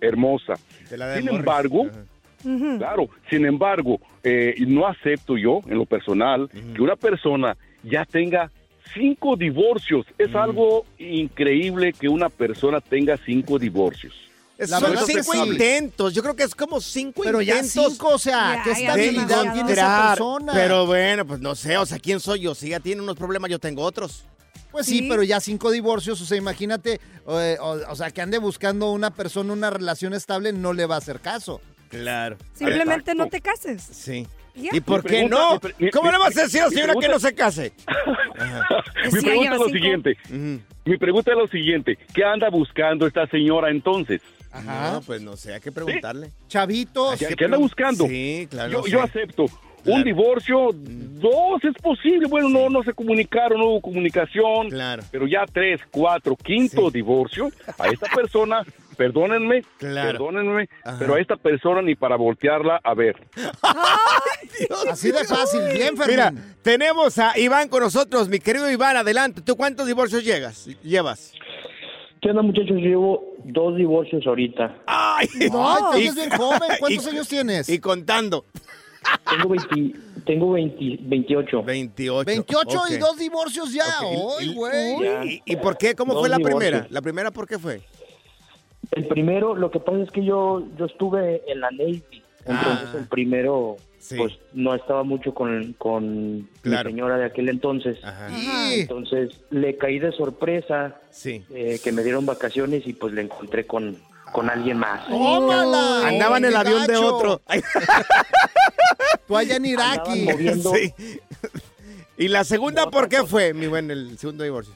hermosa. 0.02 0.54
Sin 1.16 1.28
embargo. 1.28 1.86
Claro, 2.78 3.08
sin 3.30 3.46
embargo, 3.46 4.00
eh, 4.24 4.56
no 4.66 4.86
acepto 4.86 5.36
yo, 5.38 5.60
en 5.68 5.78
lo 5.78 5.86
personal, 5.86 6.50
que 6.74 6.82
una 6.82 6.96
persona 6.96 7.56
ya 7.84 8.04
tenga 8.04 8.50
cinco 8.94 9.36
divorcios. 9.36 10.04
Es 10.18 10.34
algo 10.34 10.84
increíble 10.98 11.92
que 11.92 12.08
una 12.08 12.28
persona 12.28 12.80
tenga 12.80 13.16
cinco 13.24 13.58
divorcios. 13.58 14.12
La 14.58 14.78
Son 14.78 14.96
cinco 15.06 15.34
intentos. 15.46 16.14
Yo 16.14 16.22
creo 16.22 16.36
que 16.36 16.44
es 16.44 16.54
como 16.54 16.80
cinco 16.80 17.22
Pero 17.24 17.40
ya 17.40 17.56
intentos. 17.56 17.92
cinco, 17.92 18.08
o 18.14 18.18
sea, 18.18 18.56
Ya, 18.56 18.62
¿qué 18.62 18.70
estabilidad 18.72 19.52
tiene 19.54 19.72
esa 19.72 20.08
persona? 20.08 20.52
Pero 20.52 20.86
bueno, 20.86 21.26
pues 21.26 21.40
no 21.40 21.54
sé, 21.54 21.76
o 21.76 21.86
sea, 21.86 21.98
¿quién 21.98 22.20
soy 22.20 22.40
yo? 22.40 22.54
Si 22.54 22.66
ella 22.66 22.80
tiene 22.80 23.02
unos 23.02 23.16
problemas, 23.16 23.50
yo 23.50 23.58
tengo 23.58 23.82
otros. 23.82 24.24
Pues 24.72 24.86
sí, 24.86 24.98
Sí. 25.00 25.06
pero 25.08 25.22
ya 25.22 25.38
cinco 25.40 25.70
divorcios, 25.70 26.20
o 26.20 26.24
sea, 26.24 26.36
imagínate, 26.38 27.00
eh, 27.28 27.56
o, 27.60 27.78
o 27.88 27.94
sea, 27.94 28.10
que 28.10 28.20
ande 28.22 28.38
buscando 28.38 28.90
una 28.90 29.10
persona, 29.14 29.52
una 29.52 29.70
relación 29.70 30.14
estable, 30.14 30.52
no 30.52 30.72
le 30.72 30.86
va 30.86 30.94
a 30.96 30.98
hacer 30.98 31.20
caso. 31.20 31.60
Claro. 31.90 32.36
Simplemente 32.54 33.14
no 33.14 33.28
te 33.28 33.40
cases. 33.42 33.82
Sí. 33.82 34.26
¿Y 34.54 34.80
por 34.80 35.02
qué 35.02 35.08
pregunta- 35.26 35.36
no? 35.38 35.52
mi 35.52 35.58
pre- 35.60 35.74
mi- 35.78 35.90
¿Cómo 35.90 36.06
mi- 36.06 36.12
le 36.12 36.18
vas 36.18 36.36
a 36.36 36.42
decir 36.42 36.60
a 36.60 36.64
la 36.64 36.70
señora 36.70 36.94
que 37.00 37.08
no 37.08 37.18
se 37.18 37.34
case? 37.34 37.72
Mi 39.04 39.10
Sí, 39.10 39.20
pregunta 39.26 39.52
es 39.54 39.58
lo 39.60 39.68
siguiente. 39.68 40.16
Mi 40.84 40.96
pregunta 40.98 41.30
es 41.32 41.36
lo 41.38 41.46
siguiente. 41.48 41.98
¿Qué 42.14 42.24
anda 42.24 42.50
buscando 42.50 43.06
esta 43.06 43.26
señora 43.28 43.70
entonces? 43.70 44.20
Ajá. 44.50 44.92
No, 44.92 45.00
pues 45.02 45.22
no 45.22 45.36
sé, 45.36 45.54
hay 45.54 45.60
que 45.60 45.72
preguntarle. 45.72 46.30
Chavitos. 46.48 47.18
¿Qué, 47.18 47.34
qué 47.36 47.44
anda 47.46 47.56
buscando? 47.56 48.06
Sí, 48.06 48.46
claro. 48.50 48.70
yo, 48.72 48.78
no 48.80 48.86
yo 48.86 49.02
acepto. 49.02 49.46
Claro. 49.82 49.98
Un 49.98 50.04
divorcio, 50.04 50.70
dos 50.72 51.62
es 51.64 51.74
posible. 51.82 52.26
Bueno, 52.28 52.48
no, 52.48 52.68
no 52.70 52.82
se 52.82 52.92
comunicaron, 52.92 53.58
no 53.58 53.66
hubo 53.66 53.80
comunicación. 53.80 54.70
Claro. 54.70 55.02
Pero 55.10 55.26
ya 55.26 55.44
tres, 55.52 55.80
cuatro, 55.90 56.36
quinto 56.36 56.86
Sí. 56.86 56.92
divorcio, 56.98 57.50
a 57.78 57.88
esta 57.88 58.06
persona, 58.14 58.62
perdónenme, 58.96 59.62
Claro. 59.78 60.10
perdónenme, 60.12 60.68
Ajá. 60.84 60.96
pero 60.98 61.14
a 61.14 61.20
esta 61.20 61.36
persona 61.36 61.82
ni 61.82 61.94
para 61.94 62.16
voltearla 62.16 62.80
a 62.82 62.94
ver. 62.94 63.16
Así 64.90 65.10
de 65.10 65.24
fácil, 65.24 65.60
bien, 65.74 65.96
Fermín. 65.96 66.08
Mira, 66.16 66.32
tenemos 66.62 67.18
a 67.18 67.38
Iván 67.38 67.68
con 67.68 67.82
nosotros. 67.82 68.28
Mi 68.28 68.38
querido 68.38 68.70
Iván, 68.70 68.96
adelante. 68.96 69.40
¿Tú 69.42 69.56
cuántos 69.56 69.86
divorcios 69.86 70.24
llegas? 70.24 70.66
llevas? 70.82 71.32
¿Qué 72.20 72.30
onda, 72.30 72.42
muchachos? 72.42 72.76
Llevo 72.76 73.24
dos 73.44 73.76
divorcios 73.76 74.24
ahorita. 74.26 74.76
¡Ay! 74.86 75.26
No, 75.50 75.98
Y- 75.98 76.02
estás 76.06 76.14
bien 76.14 76.30
joven. 76.38 76.70
¿Cuántos 76.78 77.06
y- 77.06 77.10
años 77.10 77.28
tienes? 77.28 77.68
Y 77.68 77.78
contando. 77.80 78.44
Tengo, 79.28 79.48
20 79.48 79.98
tengo 80.26 80.50
20 80.52 80.98
28. 81.02 81.62
28. 81.62 82.24
28 82.26 82.80
y 82.90 82.96
dos 82.98 83.16
divorcios 83.18 83.72
ya. 83.72 83.84
Ok, 84.02 84.32
¡Ay, 84.40 84.50
y- 84.50 84.54
güey! 84.54 85.02
Ya. 85.02 85.24
¿Y, 85.24 85.42
y 85.46 85.56
por 85.56 85.76
qué? 85.78 85.94
¿Cómo 85.94 86.12
Dos 86.12 86.22
fue 86.22 86.28
la 86.28 86.36
divorcios. 86.36 86.60
primera? 86.60 86.86
¿La 86.90 87.00
primera 87.02 87.30
por 87.30 87.46
qué 87.48 87.58
fue? 87.58 87.80
El 88.90 89.06
primero, 89.06 89.54
lo 89.54 89.70
que 89.70 89.80
pasa 89.80 89.98
es 90.02 90.10
que 90.10 90.24
yo, 90.24 90.62
yo 90.76 90.84
estuve 90.86 91.42
en 91.50 91.60
la 91.60 91.70
Navy. 91.70 92.02
Entonces 92.44 92.88
Ah. 92.92 92.96
el 92.98 93.06
primero, 93.06 93.76
Sí. 94.00 94.16
pues 94.16 94.32
no 94.52 94.74
estaba 94.74 95.04
mucho 95.04 95.32
con, 95.32 95.74
con 95.78 96.48
Claro. 96.62 96.90
mi 96.90 96.94
señora 96.96 97.16
de 97.16 97.24
aquel 97.26 97.48
entonces. 97.48 97.98
Ajá. 98.04 98.28
Y- 98.30 98.80
Entonces 98.80 99.40
le 99.50 99.76
caí 99.76 99.98
de 100.00 100.10
sorpresa 100.12 101.00
Sí. 101.10 101.44
eh, 101.54 101.78
que 101.82 101.92
me 101.92 102.02
dieron 102.02 102.26
vacaciones 102.26 102.86
y 102.86 102.92
pues 102.94 103.14
le 103.14 103.22
encontré 103.22 103.64
con, 103.66 103.96
con 104.32 104.50
alguien 104.50 104.78
más. 104.78 105.06
¡Tómala! 105.08 106.08
Andaba 106.08 106.38
en 106.38 106.46
el 106.46 106.52
¡Qué 106.52 106.58
avión 106.58 106.86
de 106.86 106.96
otro. 106.96 107.42
Tú 109.26 109.36
allá 109.36 109.56
en 109.56 109.64
sí. 110.62 110.94
¿Y 112.18 112.28
la 112.28 112.44
segunda 112.44 112.90
por 112.90 113.08
qué 113.08 113.24
fue, 113.24 113.54
mi 113.54 113.66
buen, 113.66 113.90
el 113.90 114.18
segundo 114.18 114.44
divorcio? 114.44 114.74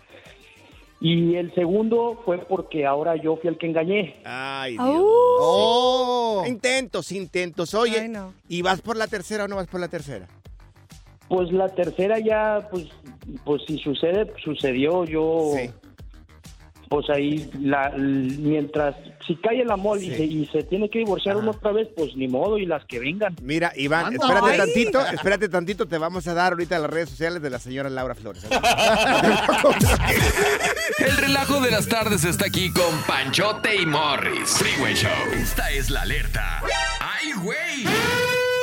Y 1.01 1.35
el 1.37 1.55
segundo 1.55 2.23
fue 2.25 2.39
porque 2.39 2.87
ahora 2.87 3.17
yo 3.17 3.37
fui 3.37 3.49
el 3.49 3.59
que 3.59 3.67
engañé. 3.67 4.17
Ay, 4.25 4.73
Dios. 4.73 4.87
¡Oh! 4.89 6.45
Intentos, 6.47 7.13
intentos. 7.13 7.75
Oye, 7.75 8.01
Ay, 8.01 8.09
no. 8.09 8.33
¿y 8.49 8.63
vas 8.63 8.81
por 8.81 8.97
la 8.97 9.07
tercera 9.07 9.45
o 9.45 9.49
no 9.49 9.57
vas 9.57 9.67
por 9.67 9.81
la 9.81 9.89
tercera? 9.89 10.27
Pues 11.29 11.53
la 11.53 11.69
tercera 11.69 12.19
ya, 12.19 12.69
pues, 12.71 12.87
pues 13.45 13.63
si 13.67 13.79
sucede, 13.79 14.33
sucedió. 14.43 15.05
Yo, 15.05 15.53
Sí. 15.55 15.71
Pues 16.89 17.09
ahí, 17.11 17.51
la, 17.61 17.91
mientras, 17.97 18.95
si 19.27 19.37
cae 19.37 19.63
el 19.63 19.71
amor 19.71 19.99
y, 19.99 20.07
Sí. 20.11 20.15
se, 20.17 20.25
y 20.25 20.47
se 20.47 20.63
tiene 20.65 20.89
que 20.89 20.99
divorciar 21.01 21.37
uno 21.37 21.51
otra 21.53 21.73
vez, 21.73 21.89
pues 21.97 22.15
ni 22.17 22.29
modo, 22.29 22.59
y 22.59 22.67
las 22.67 22.85
que 22.85 22.99
vengan. 23.01 23.35
Mira, 23.43 23.73
Iván, 23.77 24.07
Anda. 24.07 24.25
espérate 24.27 24.51
Ay. 24.53 24.59
tantito, 24.59 25.07
espérate 25.07 25.49
tantito, 25.49 25.87
te 25.87 25.99
vamos 25.99 26.27
a 26.29 26.35
dar 26.35 26.53
ahorita 26.53 26.79
las 26.79 26.91
redes 26.91 27.11
sociales 27.11 27.43
de 27.43 27.51
la 27.51 27.59
señora 27.59 27.91
Laura 27.91 28.15
Flores. 28.15 28.47
El 30.99 31.17
relajo 31.17 31.61
de 31.61 31.71
las 31.71 31.89
tardes 31.89 32.25
está 32.25 32.47
aquí 32.47 32.71
con 32.73 33.03
Panchote 33.07 33.77
y 33.83 33.87
Morris. 33.87 34.51
Freeway 34.59 34.95
Show. 34.95 35.11
Esta 35.35 35.71
es 35.71 35.91
la 35.91 36.03
alerta. 36.03 36.63
¡Ay, 37.01 37.33
güey! 37.43 37.85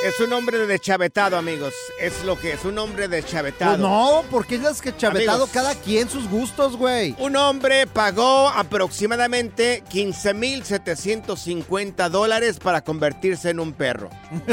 Es 0.03 0.19
un 0.19 0.33
hombre 0.33 0.57
de 0.57 0.67
deschavetado, 0.67 1.38
amigos. 1.38 1.74
Es 2.00 2.24
lo 2.25 2.38
que 2.38 2.51
es, 2.53 2.65
un 2.65 2.77
hombre 2.77 3.07
deschavetado. 3.07 3.72
Pues 3.77 3.81
no, 3.81 4.24
porque 4.29 4.55
es 4.55 4.81
que 4.81 4.95
chavetado 4.98 5.43
Amigos. 5.43 5.50
cada 5.53 5.75
quien 5.75 6.10
sus 6.10 6.27
gustos, 6.29 6.75
güey. 6.75 7.15
Un 7.19 7.38
hombre 7.38 7.88
pagó 7.88 8.50
aproximadamente 8.50 9.81
15,750 9.89 12.10
dólares 12.10 12.60
para 12.60 12.83
convertirse 12.83 13.50
en 13.51 13.62
un 13.62 13.72
perro. 13.72 14.10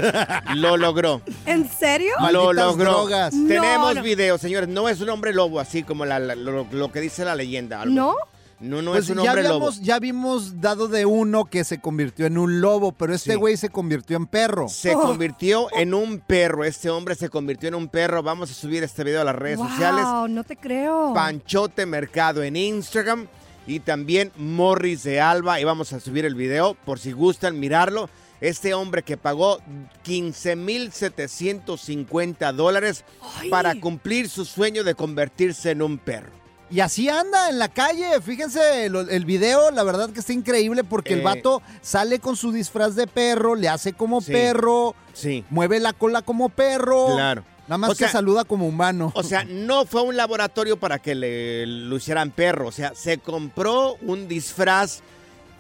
Lo 0.55 0.77
logró. 0.77 1.21
¿En 1.47 1.69
serio? 1.69 2.13
Lo 2.19 2.23
Malditas 2.45 2.67
logró. 2.67 2.91
drogas. 2.93 3.35
No, 3.35 3.49
Tenemos 3.49 3.95
no. 3.97 4.03
videos, 4.03 4.41
señores. 4.41 4.69
No 4.69 4.89
es 4.89 5.01
un 5.01 5.09
hombre 5.11 5.33
lobo, 5.33 5.59
así 5.59 5.83
como 5.83 6.05
la- 6.07 6.21
la- 6.21 6.37
lo, 6.37 6.65
lo 6.71 6.93
que 6.93 7.01
dice 7.01 7.25
la 7.25 7.35
leyenda. 7.35 7.83
algo. 7.83 7.93
¿No? 7.95 8.15
No, 8.61 8.83
no 8.83 8.91
Pues 8.93 9.05
es 9.05 9.11
un 9.11 9.17
ya 9.25 9.31
hombre 9.31 9.43
lobo. 9.45 9.55
habíamos, 9.55 9.81
ya 9.81 9.99
vimos 9.99 10.61
dado 10.61 10.87
de 10.87 11.07
uno 11.07 11.47
que 11.47 11.65
se 11.65 11.81
convirtió 11.81 12.27
en 12.27 12.37
un 12.37 12.61
lobo, 12.61 12.93
pero 12.93 13.15
este 13.15 13.33
Sí. 13.33 13.39
güey 13.39 13.57
se 13.57 13.71
convirtió 13.71 14.19
en 14.19 14.27
perro. 14.27 14.69
Se 14.69 14.95
Oh. 14.95 15.01
convirtió 15.01 15.69
en 15.75 15.95
un 15.95 16.19
perro. 16.21 16.63
Este 16.65 16.91
hombre 16.91 17.15
se 17.15 17.31
convirtió 17.31 17.69
en 17.69 17.75
un 17.75 17.89
perro. 17.89 18.23
Vamos 18.23 18.51
a 18.51 18.55
subir 18.55 18.83
este 18.83 19.03
video 19.03 19.23
a 19.23 19.25
las 19.25 19.35
redes 19.35 19.59
sociales. 19.59 20.05
Wow, 20.05 20.29
no 20.29 20.45
te 20.45 20.57
creo. 20.57 21.15
Panchote 21.15 21.87
Mercado 21.87 22.43
en 22.43 22.55
Instagram 22.57 23.29
y 23.67 23.81
también 23.81 24.31
Morris 24.37 25.05
de 25.05 25.23
Alba. 25.23 25.59
Y 25.59 25.65
vamos 25.65 25.95
a 25.95 26.01
subir 26.01 26.27
el 26.27 26.35
video 26.35 26.75
por 26.85 26.99
si 26.99 27.13
gustan 27.13 27.59
mirarlo. 27.59 28.11
Este 28.43 28.75
hombre 28.75 29.03
que 29.03 29.17
pagó 29.17 29.59
15,750 30.03 32.53
dólares 32.53 33.05
para 33.51 33.75
cumplir 33.81 34.29
su 34.29 34.45
sueño 34.45 34.85
de 34.85 34.95
convertirse 34.95 35.71
en 35.71 35.81
un 35.83 35.99
perro. 35.99 36.40
Y 36.71 36.81
así 36.81 37.09
anda 37.09 37.49
en 37.51 37.59
la 37.59 37.69
calle. 37.69 38.21
Fíjense 38.23 38.87
el 38.87 39.25
video, 39.25 39.71
la 39.73 39.83
verdad 39.83 40.11
que 40.11 40.21
está 40.21 40.33
increíble 40.33 40.85
porque 40.85 41.15
el 41.15 41.21
Eh. 41.21 41.25
vato 41.25 41.63
sale 41.83 42.21
con 42.21 42.37
su 42.37 42.53
disfraz 42.53 42.95
de 42.95 43.07
perro, 43.09 43.57
le 43.57 43.69
hace 43.69 43.93
como 43.93 44.21
Sí. 44.21 44.31
perro, 44.33 44.95
Sí. 45.13 45.45
mueve 45.51 45.81
la 45.81 45.93
cola 45.93 46.23
como 46.23 46.49
perro. 46.49 47.15
Claro. 47.15 47.45
Nada 47.67 47.79
más 47.79 47.91
O 47.91 47.95
sea- 47.95 48.07
que 48.07 48.13
saluda 48.13 48.45
como 48.45 48.67
humano. 48.69 49.13
O 49.15 49.23
sea, 49.23 49.45
no 49.49 49.85
fue 49.85 50.03
un 50.03 50.17
laboratorio 50.17 50.79
para 50.79 50.99
que 51.01 51.15
le 51.15 51.67
lo 51.67 51.97
hicieran 51.97 52.31
perro. 52.31 52.69
O 52.69 52.73
sea, 52.73 52.95
se 52.95 53.19
compró 53.19 53.97
un 54.03 54.29
disfraz 54.29 55.01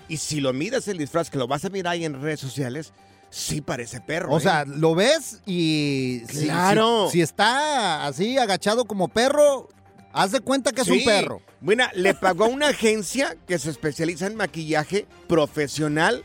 y 0.08 0.16
si 0.16 0.40
lo 0.40 0.52
miras 0.52 0.86
el 0.88 0.98
disfraz, 0.98 1.28
que 1.30 1.38
lo 1.38 1.46
vas 1.48 1.64
a 1.64 1.70
mirar 1.70 1.92
ahí 1.94 2.04
en 2.04 2.20
redes 2.20 2.40
sociales, 2.40 2.92
sí 3.30 3.60
parece 3.60 4.00
perro. 4.00 4.32
O 4.32 4.38
¿eh? 4.38 4.40
sea, 4.40 4.64
lo 4.64 4.94
ves 4.96 5.40
y 5.46 6.22
si- 6.28 6.46
Claro. 6.46 7.06
si, 7.06 7.18
si 7.18 7.22
está 7.22 8.06
así 8.06 8.38
agachado 8.38 8.84
como 8.86 9.06
perro, 9.08 9.68
haz 10.12 10.32
de 10.32 10.40
cuenta 10.40 10.72
que 10.72 10.82
es 10.82 10.88
un 10.88 11.04
perro. 11.04 11.42
Bueno, 11.60 11.84
le 11.94 12.14
pagó 12.14 12.44
a 12.44 12.48
una 12.48 12.68
agencia 12.68 13.36
que 13.46 13.58
se 13.58 13.70
especializa 13.70 14.26
en 14.26 14.36
maquillaje 14.36 15.06
profesional 15.28 16.24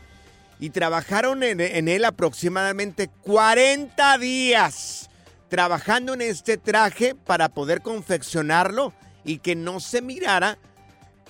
y 0.58 0.70
trabajaron 0.70 1.42
en, 1.42 1.60
en 1.60 1.88
él 1.88 2.04
aproximadamente 2.04 3.08
40 3.22 4.18
días 4.18 5.10
trabajando 5.48 6.14
en 6.14 6.22
este 6.22 6.56
traje 6.56 7.14
para 7.14 7.48
poder 7.48 7.82
confeccionarlo 7.82 8.92
y 9.24 9.38
que 9.38 9.54
no 9.54 9.80
se 9.80 10.02
mirara 10.02 10.58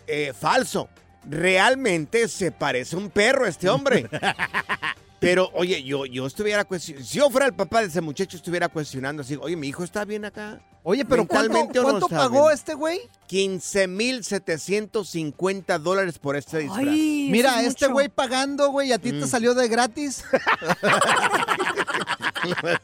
eh, 0.07 0.33
falso. 0.39 0.89
Realmente 1.29 2.29
se 2.29 2.53
parece 2.53 2.97
a 2.97 2.99
un 2.99 3.11
perro 3.11 3.47
este 3.47 3.69
hombre. 3.69 4.09
Pero, 5.27 5.51
oye, 5.55 5.83
yo, 5.83 6.07
yo 6.07 6.25
estuviera 6.25 6.65
cuestionando. 6.65 7.05
Si 7.09 7.19
yo 7.19 7.29
fuera 7.31 7.47
el 7.47 7.53
papá 7.53 7.81
de 7.81 7.89
ese 7.89 8.01
muchacho, 8.01 8.37
estuviera 8.37 8.69
cuestionando 8.69 9.23
así. 9.23 9.37
Oye, 9.41 9.57
mi 9.57 9.67
hijo 9.67 9.83
está 9.83 10.05
bien 10.05 10.25
acá. 10.25 10.61
Oye, 10.85 11.05
pero 11.05 11.27
¿cuánto, 11.27 11.69
cuánto 11.83 12.09
pagó 12.09 12.43
bien? 12.45 12.55
este 12.55 12.75
güey? 12.75 13.01
15,750 13.27 15.79
dólares 15.81 16.21
por 16.21 16.37
este 16.37 16.59
disfraz. 16.61 16.85
Mira, 16.85 17.61
este 17.65 17.89
güey 17.89 18.09
pagando, 18.09 18.71
güey, 18.71 18.93
a 18.93 19.01
ti 19.01 19.13
Mm. 19.13 19.21
te 19.23 19.27
salió 19.27 19.53
de 19.55 19.67
gratis. 19.67 20.23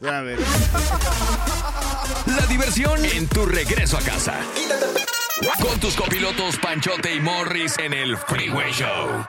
A 0.01 0.21
ver. 0.21 0.39
La 2.25 2.45
diversión 2.47 3.05
en 3.05 3.25
tu 3.29 3.45
regreso 3.45 3.97
a 3.97 4.01
casa. 4.01 4.35
Con 5.61 5.79
tus 5.79 5.95
copilotos 5.95 6.57
Panchote 6.57 7.15
y 7.15 7.21
Morris 7.21 7.77
en 7.77 7.93
el 7.93 8.17
Freeway 8.17 8.73
Show. 8.73 9.25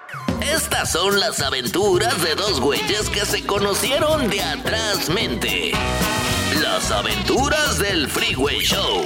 Estas 0.52 0.92
son 0.92 1.18
las 1.18 1.40
aventuras 1.40 2.22
de 2.22 2.34
dos 2.34 2.60
güeyes 2.60 3.08
que 3.10 3.24
se 3.24 3.44
conocieron 3.44 4.28
de 4.28 4.40
atrás 4.42 5.08
mente. 5.08 5.72
Las 6.62 6.90
aventuras 6.90 7.78
del 7.78 8.08
Freeway 8.08 8.60
Show. 8.60 9.02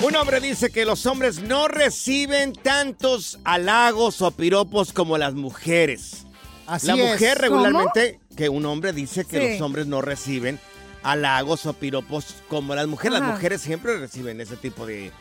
Un 0.00 0.16
hombre 0.16 0.40
dice 0.40 0.70
que 0.70 0.84
los 0.84 1.06
hombres 1.06 1.40
no 1.40 1.68
reciben 1.68 2.52
tantos 2.52 3.38
halagos 3.44 4.22
o 4.22 4.30
piropos 4.30 4.92
como 4.92 5.18
las 5.18 5.34
mujeres. 5.34 6.24
Así 6.66 6.86
la 6.88 6.94
es. 6.94 7.12
mujer 7.12 7.38
regularmente, 7.38 8.20
que 8.36 8.48
un 8.48 8.66
hombre 8.66 8.92
dice 8.92 9.24
que 9.24 9.38
Sí. 9.40 9.52
los 9.52 9.60
hombres 9.62 9.86
no 9.86 10.02
reciben 10.02 10.58
halagos 11.02 11.66
o 11.66 11.72
piropos 11.74 12.26
como 12.48 12.74
las 12.74 12.86
mujeres. 12.86 13.18
Ajá. 13.18 13.26
Las 13.26 13.34
mujeres 13.36 13.60
siempre 13.60 13.98
reciben 13.98 14.40
ese 14.40 14.56
tipo 14.56 14.86
de, 14.86 15.12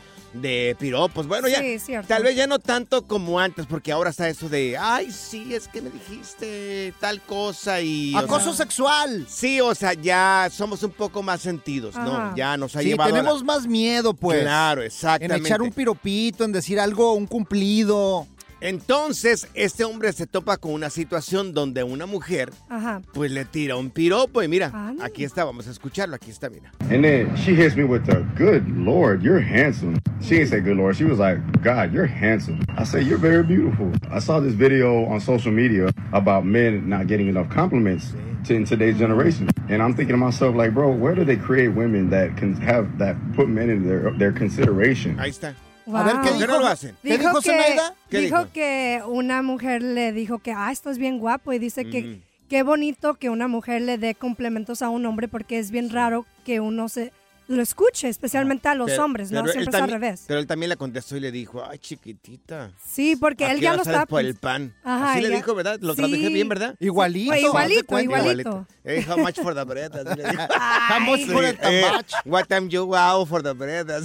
de 0.41 0.75
piropos. 0.79 1.27
Bueno, 1.27 1.47
ya, 1.47 1.59
Sí, 1.59 1.79
cierto. 1.79 2.07
tal 2.07 2.23
vez 2.23 2.35
ya 2.35 2.47
no 2.47 2.59
tanto 2.59 3.03
como 3.07 3.39
antes, 3.39 3.65
porque 3.65 3.91
ahora 3.91 4.09
está 4.09 4.27
eso 4.29 4.49
de, 4.49 4.77
ay, 4.77 5.11
sí, 5.11 5.53
es 5.53 5.67
que 5.67 5.81
me 5.81 5.89
dijiste 5.89 6.93
tal 6.99 7.21
cosa 7.21 7.81
y... 7.81 8.13
o 8.13 8.17
Acoso 8.19 8.53
sea, 8.53 8.65
sexual. 8.65 9.25
Sí, 9.29 9.61
o 9.61 9.73
sea, 9.75 9.93
ya 9.93 10.49
somos 10.51 10.83
un 10.83 10.91
poco 10.91 11.23
más 11.23 11.41
sentidos, 11.41 11.95
¿no? 11.95 12.35
Ya 12.35 12.57
nos 12.57 12.75
ha 12.75 12.81
Sí, 12.81 12.87
llevado 12.89 13.09
a 13.09 13.11
la- 13.13 13.19
tenemos 13.21 13.43
más 13.43 13.67
miedo, 13.67 14.13
pues. 14.13 14.41
Claro, 14.41 14.81
En 14.81 14.87
exactamente. 14.87 15.47
echar 15.47 15.61
un 15.61 15.71
piropito, 15.71 16.43
en 16.43 16.51
decir 16.51 16.79
algo, 16.79 17.13
un 17.13 17.27
cumplido. 17.27 18.27
Entonces, 18.61 19.47
este 19.53 19.83
hombre 19.83 20.11
se 20.13 20.25
topa 20.25 20.57
con 20.57 20.71
una 20.73 20.89
situación 20.89 21.53
donde 21.53 21.83
una 21.83 22.05
mujer, 22.07 22.51
Ajá. 22.69 23.01
pues 23.13 23.29
le 23.29 23.45
tira 23.45 23.75
un 23.75 23.91
piropo 23.91 24.41
y 24.41 24.47
mira, 24.47 24.93
aquí 25.01 25.23
está, 25.23 25.43
vamos 25.43 25.67
a 25.67 25.71
escucharlo, 25.71 26.15
aquí 26.15 26.31
está, 26.31 26.49
mira. 26.49 26.71
And 26.89 27.03
then 27.03 27.31
she 27.35 27.51
hits 27.51 27.75
me 27.75 27.83
with 27.83 28.03
the 28.05 28.23
good 28.37 28.63
Lord, 28.67 29.21
you're 29.21 29.39
handsome. 29.43 29.99
She 30.21 30.35
didn't 30.37 30.49
say 30.49 30.59
good 30.61 30.77
Lord. 30.77 30.95
She 30.95 31.03
was 31.03 31.19
like, 31.19 31.37
God, 31.61 31.93
you're 31.93 32.07
handsome. 32.07 32.59
I 32.77 32.83
said, 32.83 33.05
You're 33.05 33.19
very 33.19 33.43
beautiful. 33.43 33.91
I 34.09 34.19
saw 34.19 34.39
this 34.39 34.53
video 34.53 35.05
on 35.05 35.19
social 35.19 35.51
media 35.51 35.91
about 36.13 36.45
men 36.45 36.87
not 36.89 37.07
getting 37.07 37.27
enough 37.27 37.49
compliments 37.49 38.13
to, 38.45 38.55
in 38.55 38.65
today's 38.65 38.97
generation. 38.97 39.49
And 39.69 39.83
I'm 39.83 39.93
thinking 39.93 40.13
to 40.13 40.17
myself, 40.17 40.55
like, 40.55 40.73
bro, 40.73 40.91
where 40.91 41.13
do 41.15 41.25
they 41.25 41.35
create 41.35 41.69
women 41.75 42.09
that 42.11 42.37
can 42.37 42.55
have 42.61 42.97
that 42.97 43.15
put 43.35 43.49
men 43.49 43.69
in 43.69 43.85
their 43.87 44.11
their 44.17 44.31
consideration? 44.31 45.17
Ahí 45.19 45.29
está. 45.29 45.53
A 45.87 46.03
ver, 46.03 46.13
¿qué 46.13 46.17
¿Por 46.17 46.23
qué 46.23 46.33
dijo? 46.39 46.47
no 46.47 46.59
lo 46.59 46.67
hacen? 46.67 46.95
¿Qué 47.03 47.17
dijo, 47.19 47.35
que, 47.41 47.49
Zenaida? 47.51 47.93
¿Qué 48.09 48.19
dijo, 48.21 48.37
dijo? 48.39 48.49
que 48.53 49.01
una 49.07 49.41
mujer 49.43 49.83
le 49.83 50.11
dijo 50.13 50.39
que, 50.39 50.51
ah, 50.53 50.71
estás 50.71 50.97
bien 50.97 51.19
guapo. 51.19 51.53
Y 51.53 51.59
dice 51.59 51.85
que 51.85 52.01
Mm. 52.01 52.21
qué 52.49 52.63
bonito 52.63 53.15
que 53.15 53.29
una 53.29 53.47
mujer 53.47 53.81
le 53.83 53.99
dé 53.99 54.15
complementos 54.15 54.81
a 54.81 54.89
un 54.89 55.05
hombre 55.05 55.27
porque 55.27 55.59
es 55.59 55.69
bien 55.69 55.91
raro 55.91 56.25
que 56.45 56.59
uno 56.61 56.89
se 56.89 57.11
lo 57.47 57.61
escuche, 57.61 58.09
especialmente 58.09 58.67
a 58.67 58.75
los 58.75 58.87
Pero- 58.91 59.05
hombres, 59.05 59.31
¿no? 59.31 59.45
Siempre 59.47 59.75
es 59.77 59.81
al 59.83 59.89
revés. 59.89 60.23
Pero 60.27 60.39
él 60.39 60.47
también 60.47 60.69
le 60.69 60.77
contestó 60.77 61.15
y 61.15 61.19
le 61.19 61.31
dijo, 61.31 61.63
ay, 61.63 61.77
chiquitita. 61.79 62.71
Sí, 62.83 63.15
porque 63.15 63.45
¿a 63.45 63.51
él 63.51 63.59
ya 63.61 63.75
lo 63.75 63.81
está... 63.83 64.05
por 64.05 64.21
el 64.21 64.35
pan. 64.35 64.73
Ajá, 64.83 65.11
Así 65.13 65.21
le 65.21 65.27
ella- 65.27 65.37
dijo, 65.37 65.53
¿verdad? 65.55 65.77
Lo 65.81 65.93
Sí. 65.93 65.97
traduje 65.97 66.29
bien, 66.29 66.49
¿verdad? 66.49 66.75
Igualito. 66.79 67.31
Fue 67.31 67.41
igualito, 67.41 67.99
igualito. 67.99 68.67
Hey, 68.83 69.05
how 69.07 69.17
much 69.17 69.35
for 69.39 69.53
the 69.53 69.63
bread? 69.63 69.95
Así 69.95 70.17
le 70.17 70.29
dijo. 70.29 70.43
How 70.89 70.99
much 71.01 71.25
for 71.27 71.43
the 71.43 71.57
Eh, 71.61 71.85
what 72.25 72.45
time 72.47 72.67
you 72.69 72.85
wow 72.85 73.25
for 73.25 73.41
the 73.43 73.53
bread? 73.53 73.89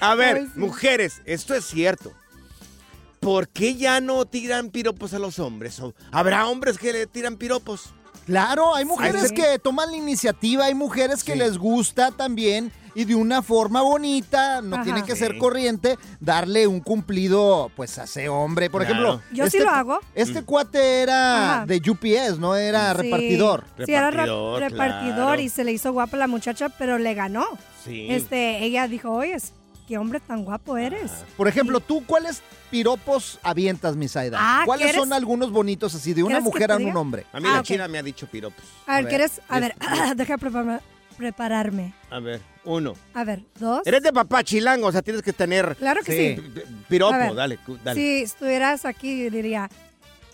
A 0.00 0.14
ver, 0.14 0.36
Ay, 0.36 0.44
sí. 0.52 0.58
mujeres, 0.58 1.20
esto 1.24 1.54
es 1.54 1.64
cierto. 1.64 2.12
¿Por 3.20 3.48
qué 3.48 3.74
ya 3.76 4.00
no 4.00 4.24
tiran 4.26 4.70
piropos 4.70 5.14
a 5.14 5.18
los 5.18 5.38
hombres? 5.38 5.80
¿O 5.80 5.94
¿Habrá 6.12 6.46
hombres 6.46 6.76
que 6.78 6.92
le 6.92 7.06
tiran 7.06 7.36
piropos? 7.36 7.94
Claro, 8.26 8.74
hay 8.74 8.84
mujeres 8.84 9.28
sí. 9.28 9.34
que 9.34 9.58
toman 9.58 9.90
la 9.90 9.96
iniciativa, 9.96 10.64
hay 10.66 10.74
mujeres 10.74 11.22
que 11.24 11.32
Sí. 11.32 11.38
les 11.38 11.58
gusta 11.58 12.10
también 12.10 12.72
y 12.94 13.04
de 13.04 13.14
una 13.16 13.42
forma 13.42 13.82
bonita, 13.82 14.62
no 14.62 14.76
Ajá. 14.76 14.84
tiene 14.84 15.02
que 15.02 15.12
Sí. 15.12 15.18
ser 15.18 15.36
corriente, 15.38 15.98
darle 16.20 16.66
un 16.66 16.80
cumplido 16.80 17.70
pues 17.76 17.98
a 17.98 18.04
ese 18.04 18.28
hombre. 18.28 18.70
Por 18.70 18.86
Claro. 18.86 19.14
ejemplo, 19.14 19.22
Yo 19.36 19.44
sí 19.50 19.56
este- 19.56 19.64
lo 19.64 19.70
hago. 19.70 19.98
Este 20.14 20.40
Mm. 20.42 20.44
cuate 20.44 21.02
era 21.02 21.54
Ajá. 21.56 21.66
de 21.66 21.82
UPS, 21.90 22.38
no 22.38 22.54
era 22.56 22.92
Sí. 22.94 23.02
repartidor. 23.02 23.64
Sí, 23.84 23.92
era 23.92 24.10
re- 24.10 24.16
Repartidor, 24.18 24.60
repartidor 24.60 25.14
claro. 25.16 25.40
y 25.42 25.48
se 25.48 25.64
le 25.64 25.72
hizo 25.72 25.92
guapa 25.92 26.16
la 26.16 26.28
muchacha, 26.28 26.68
pero 26.70 26.98
le 26.98 27.14
ganó. 27.14 27.44
Sí. 27.84 28.06
Este, 28.10 28.64
ella 28.64 28.86
dijo, 28.88 29.10
oye, 29.10 29.36
qué 29.86 29.98
hombre 29.98 30.20
tan 30.20 30.44
guapo 30.44 30.76
eres. 30.76 31.10
Por 31.36 31.48
ejemplo, 31.48 31.80
¿tú 31.80 32.04
cuáles 32.06 32.42
piropos 32.70 33.38
avientas, 33.42 33.96
Misaida? 33.96 34.38
Ah, 34.40 34.62
¿Cuáles 34.64 34.86
¿quieres- 34.86 35.00
son 35.00 35.12
algunos 35.12 35.50
bonitos 35.50 35.94
así 35.94 36.14
de 36.14 36.22
una 36.22 36.36
¿Quieres 36.36 36.44
mujer 36.44 36.72
a 36.72 36.76
un 36.76 36.96
hombre? 36.96 37.26
A 37.32 37.40
mí 37.40 37.46
Ah, 37.48 37.56
la 37.56 37.62
china 37.62 37.88
me 37.88 37.98
ha 37.98 38.02
dicho 38.02 38.26
piropos. 38.26 38.64
A 38.86 38.96
ver, 38.96 39.04
ver, 39.04 39.08
¿quieres? 39.10 39.40
A 39.48 39.60
ver, 39.60 39.74
es- 39.78 39.78
deja 40.16 40.38
prepararme, 40.38 40.80
prepararme. 41.16 41.94
A 42.10 42.18
ver, 42.20 42.40
uno. 42.64 42.94
A 43.14 43.24
ver, 43.24 43.42
dos. 43.58 43.86
Eres 43.86 44.02
de 44.02 44.12
papá 44.12 44.42
chilango, 44.42 44.86
o 44.88 44.92
sea, 44.92 45.02
tienes 45.02 45.22
que 45.22 45.32
tener 45.32 45.76
Claro 45.76 46.00
que 46.02 46.36
sí. 46.36 46.40
p- 46.42 46.64
piropo, 46.88 47.16
ver, 47.16 47.34
dale, 47.34 47.58
dale. 47.84 48.00
Si 48.00 48.22
estuvieras 48.22 48.84
aquí, 48.84 49.28
diría, 49.30 49.68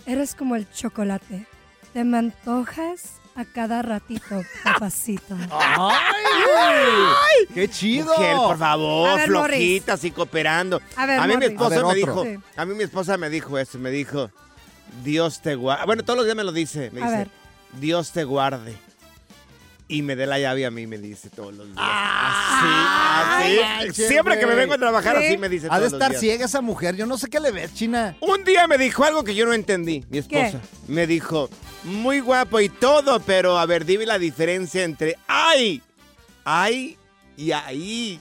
eres 0.06 0.34
como 0.34 0.56
el 0.56 0.70
chocolate. 0.70 1.46
Te 1.92 2.04
me 2.04 2.18
antojas 2.18 3.14
a 3.40 3.44
cada 3.44 3.82
ratito, 3.82 4.42
papacito. 4.64 5.36
¡Ay! 5.50 7.46
¡Qué 7.54 7.68
chido! 7.68 8.06
Mujer, 8.06 8.36
por 8.36 8.58
favor, 8.58 9.08
A 9.10 9.14
ver, 9.16 9.26
flojita, 9.26 9.92
así 9.94 10.10
cooperando. 10.10 10.80
A 10.96 11.06
ver, 11.06 11.18
a 11.18 11.22
mí 11.26 11.28
mi 11.28 11.34
Morris. 11.34 11.50
esposa 11.50 11.74
A 11.74 11.78
ver, 11.78 11.86
me 11.86 11.94
dijo, 11.94 12.24
Sí. 12.24 12.38
a 12.56 12.64
mí 12.64 12.74
mi 12.74 12.84
esposa 12.84 13.16
me 13.16 13.30
dijo 13.30 13.58
eso, 13.58 13.78
me 13.78 13.90
dijo, 13.90 14.30
Dios 15.04 15.40
te 15.42 15.54
guarde. 15.54 15.86
Bueno, 15.86 16.02
todos 16.02 16.16
los 16.18 16.26
días 16.26 16.36
me 16.36 16.44
lo 16.44 16.52
dice, 16.52 16.90
me 16.92 17.02
A 17.02 17.04
dice, 17.06 17.16
ver. 17.18 17.28
Dios 17.80 18.12
te 18.12 18.24
guarde. 18.24 18.76
Y 19.92 20.02
me 20.02 20.14
dé 20.14 20.24
la 20.24 20.38
llave 20.38 20.64
a 20.66 20.70
mí, 20.70 20.86
me 20.86 20.98
dice 20.98 21.30
todos 21.30 21.52
los 21.52 21.66
días. 21.66 21.78
Ay, 21.80 23.58
así, 23.58 23.88
así. 23.88 24.04
Siempre 24.06 24.38
que 24.38 24.46
me 24.46 24.54
vengo 24.54 24.74
a 24.74 24.78
trabajar, 24.78 25.18
Sí. 25.18 25.26
así 25.26 25.36
me 25.36 25.48
dice 25.48 25.66
Ha 25.68 25.80
de 25.80 25.80
todos 25.80 25.92
los 25.92 25.92
estar 25.94 26.10
días. 26.10 26.20
ciega 26.20 26.44
esa 26.46 26.60
mujer. 26.60 26.94
Yo 26.94 27.06
no 27.06 27.18
sé 27.18 27.28
qué 27.28 27.40
le 27.40 27.50
ves, 27.50 27.74
China. 27.74 28.16
Un 28.20 28.44
día 28.44 28.68
me 28.68 28.78
dijo 28.78 29.02
algo 29.04 29.24
que 29.24 29.34
yo 29.34 29.46
no 29.46 29.52
entendí, 29.52 30.04
mi 30.08 30.18
esposa. 30.18 30.60
Me 30.86 31.08
dijo, 31.08 31.50
muy 31.82 32.20
guapo 32.20 32.60
y 32.60 32.68
todo, 32.68 33.18
pero 33.20 33.58
a 33.58 33.66
ver, 33.66 33.84
dime 33.84 34.06
la 34.06 34.18
diferencia 34.20 34.84
entre 34.84 35.16
ay, 35.26 35.82
ay 36.44 36.96
y 37.36 37.50
ahí. 37.50 38.20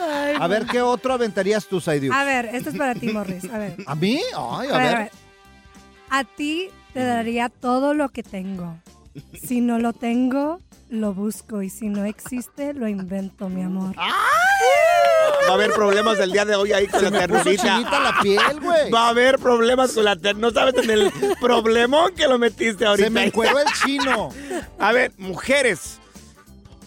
Ay, 0.00 0.36
A 0.40 0.46
ver, 0.46 0.66
¿qué 0.66 0.80
otro 0.82 1.12
aventarías 1.14 1.66
tú, 1.66 1.80
Saidiu? 1.80 2.12
A 2.12 2.24
ver, 2.24 2.46
esto 2.52 2.70
es 2.70 2.76
para 2.76 2.94
ti, 2.94 3.08
Morris. 3.08 3.44
A 3.52 3.58
ver. 3.58 3.76
¿A 3.86 3.94
mí? 3.94 4.20
Ay, 4.36 4.68
a, 4.70 4.74
A 4.74 4.78
ver, 4.78 4.86
ver. 4.86 4.94
a 4.94 4.98
ver. 5.00 5.10
A 6.10 6.24
ti 6.24 6.70
te 6.94 7.00
daría 7.04 7.48
todo 7.48 7.94
lo 7.94 8.08
que 8.08 8.22
tengo. 8.22 8.76
Si 9.42 9.60
no 9.60 9.78
lo 9.78 9.92
tengo, 9.92 10.60
lo 10.88 11.12
busco. 11.12 11.62
Y 11.62 11.70
si 11.70 11.88
no 11.88 12.04
existe, 12.04 12.72
lo 12.74 12.88
invento, 12.88 13.48
mi 13.48 13.62
amor. 13.62 13.94
Va 13.98 15.52
a 15.52 15.54
haber 15.54 15.72
problemas 15.72 16.18
el 16.18 16.30
día 16.32 16.44
de 16.44 16.54
hoy 16.54 16.72
ahí 16.72 16.86
con 16.86 17.00
Se 17.00 17.10
la 17.10 17.18
ternurita. 17.20 17.80
la 17.80 18.18
piel, 18.22 18.60
güey. 18.60 18.90
Va 18.90 19.06
a 19.06 19.08
haber 19.10 19.38
problemas 19.38 19.92
con 19.92 20.04
la 20.04 20.16
ternurita. 20.16 20.38
No 20.38 20.50
sabes 20.72 20.84
en 20.84 20.90
el 20.90 21.12
problemón 21.40 22.14
que 22.14 22.26
lo 22.28 22.38
metiste 22.38 22.84
ahorita. 22.86 23.06
Se 23.06 23.10
me 23.10 23.24
encueró 23.24 23.58
el 23.58 23.66
chino. 23.84 24.30
A 24.78 24.92
ver, 24.92 25.12
mujeres, 25.18 25.98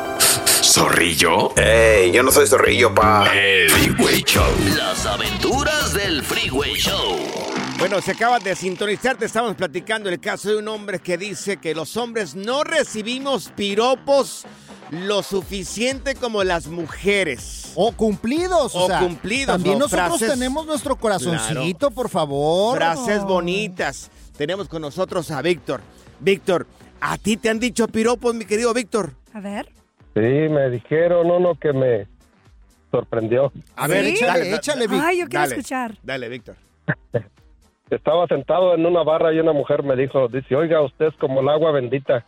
¿Zorrillo? 0.75 1.53
¡Ey! 1.57 2.13
Yo 2.13 2.23
no 2.23 2.31
soy 2.31 2.47
zorrillo, 2.47 2.95
pa. 2.95 3.25
El 3.35 3.69
Freeway 3.69 4.23
Show. 4.23 4.45
Las 4.77 5.05
aventuras 5.05 5.93
del 5.93 6.23
Freeway 6.23 6.75
Show. 6.75 7.17
Bueno, 7.77 7.99
se 8.01 8.11
acaba 8.11 8.39
de 8.39 8.55
sintonizar, 8.55 9.17
te 9.17 9.25
estamos 9.25 9.55
platicando 9.55 10.07
el 10.07 10.21
caso 10.21 10.49
de 10.49 10.55
un 10.55 10.69
hombre 10.69 10.99
que 10.99 11.17
dice 11.17 11.57
que 11.57 11.75
los 11.75 11.97
hombres 11.97 12.35
no 12.35 12.63
recibimos 12.63 13.49
piropos 13.53 14.45
lo 14.91 15.23
suficiente 15.23 16.15
como 16.15 16.41
las 16.45 16.67
mujeres. 16.67 17.73
O 17.75 17.91
cumplidos, 17.91 18.73
o, 18.73 18.85
O 18.85 18.87
sea, 18.87 18.99
cumplidos, 18.99 19.47
También 19.47 19.77
no, 19.77 19.85
nosotros 19.85 20.19
frases- 20.21 20.29
tenemos 20.29 20.65
nuestro 20.65 20.95
corazoncito, 20.95 21.79
Claro. 21.79 21.91
por 21.95 22.07
favor. 22.09 22.77
Frases 22.77 23.23
bonitas. 23.23 24.09
Tenemos 24.37 24.69
con 24.69 24.81
nosotros 24.83 25.31
a 25.31 25.41
Víctor. 25.41 25.81
Víctor, 26.21 26.65
¿a 27.01 27.17
ti 27.17 27.35
te 27.35 27.49
han 27.49 27.59
dicho 27.59 27.89
piropos, 27.89 28.33
mi 28.33 28.45
querido 28.45 28.73
Víctor? 28.73 29.15
A 29.33 29.41
ver. 29.41 29.69
Sí, 30.13 30.19
me 30.19 30.69
dijeron 30.69 31.31
uno 31.31 31.55
que 31.55 31.71
me 31.73 32.07
sorprendió. 32.91 33.51
A 33.75 33.87
ver, 33.87 34.05
¿Sí? 34.05 34.23
échale, 34.23 34.87
Vic. 34.87 35.01
Ay, 35.03 35.19
yo 35.19 35.27
quiero 35.27 35.45
escuchar. 35.45 35.95
Dale, 36.03 36.27
Víctor. 36.29 36.55
Estaba 37.89 38.27
sentado 38.27 38.73
en 38.73 38.85
una 38.85 39.03
barra 39.03 39.33
y 39.33 39.39
una 39.39 39.53
mujer 39.53 39.83
me 39.83 39.95
dijo, 39.95 40.27
dice, 40.27 40.55
oiga, 40.55 40.81
usted 40.81 41.07
es 41.07 41.15
como 41.15 41.41
el 41.41 41.49
agua 41.49 41.71
bendita. 41.71 42.25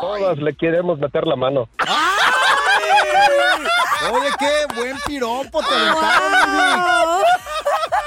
Todas 0.00 0.38
le 0.38 0.54
queremos 0.54 0.98
meter 0.98 1.26
la 1.26 1.36
mano. 1.36 1.68
Oye, 4.12 4.28
qué 4.38 4.74
buen 4.74 4.96
piropo 5.06 5.60
te 5.60 5.74
aventaron, 5.74 6.32
Vic. 6.52 6.84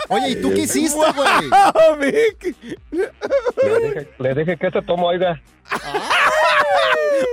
Oye, 0.10 0.30
¿y 0.30 0.42
tú 0.42 0.50
qué 0.54 0.62
hiciste, 0.62 1.00
güey? 1.16 1.50
Le 3.64 3.80
dije, 3.80 4.10
le 4.20 4.36
dije 4.36 4.58
que 4.58 4.72
se 4.72 4.82
tomó, 4.82 5.08
oiga. 5.08 5.42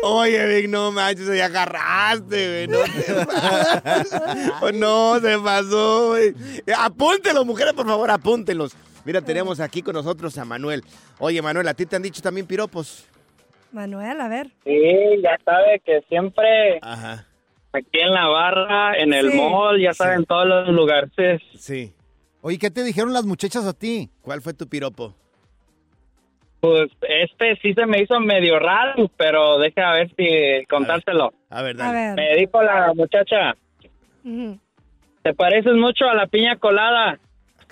Oye, 0.07 0.47
Vic, 0.63 0.69
no 0.71 0.93
manches, 0.93 1.27
ya 1.37 1.47
agarraste, 1.47 2.67
güey. 2.67 2.69
No, 2.69 2.79
te 2.85 3.25
pasó. 3.27 4.73
no, 4.73 5.21
se 5.21 5.39
pasó, 5.39 6.09
güey. 6.09 6.35
Apúntenlos, 6.79 7.47
mujeres, 7.47 7.73
por 7.73 7.87
favor, 7.87 8.11
apúntenlos. 8.11 8.73
Mira, 9.05 9.21
tenemos 9.23 9.61
aquí 9.61 9.83
con 9.83 9.95
nosotros 9.95 10.37
a 10.39 10.45
Manuel. 10.45 10.83
Oye, 11.19 11.41
Manuel, 11.43 11.69
¿a 11.69 11.75
ti 11.75 11.87
te 11.87 11.97
han 11.97 12.03
dicho 12.03 12.23
también 12.23 12.47
piropos? 12.47 13.07
Manuel, 13.73 14.21
a 14.21 14.29
ver. 14.29 14.49
Sí, 14.65 14.73
ya 15.23 15.39
sabe 15.45 15.81
que 15.85 16.01
siempre 16.09 16.79
Ajá. 16.81 17.27
aquí 17.73 17.99
en 18.01 18.13
la 18.13 18.27
barra, 18.29 18.97
en 18.99 19.13
el 19.13 19.31
Sí. 19.33 19.37
mall, 19.37 19.81
ya 19.81 19.93
saben, 19.93 20.25
todos 20.25 20.47
los 20.47 20.69
lugares. 20.69 21.11
Sí. 21.59 21.93
Oye, 22.41 22.59
¿qué 22.59 22.71
te 22.71 22.85
dijeron 22.85 23.13
las 23.13 23.25
muchachas 23.25 23.65
a 23.67 23.73
ti? 23.73 24.11
¿Cuál 24.21 24.43
fue 24.43 24.55
tu 24.55 24.69
piropo? 24.69 25.15
Pues 26.65 26.91
este 27.03 27.57
sí 27.61 27.75
se 27.75 27.85
me 27.85 28.01
hizo 28.01 28.19
medio 28.21 28.59
raro, 28.59 29.11
pero 29.19 29.59
deja 29.59 29.93
ver 29.93 30.09
si 30.17 30.65
contártelo. 30.65 31.35
A 31.51 31.61
ver, 31.61 31.79
A 31.79 31.93
ver. 31.93 32.15
Me 32.15 32.37
dijo 32.37 32.63
la 32.63 32.91
muchacha, 32.95 33.55
te 35.23 35.35
pareces 35.35 35.75
mucho 35.75 36.07
a 36.07 36.15
la 36.15 36.27
piña 36.27 36.57
colada. 36.57 37.19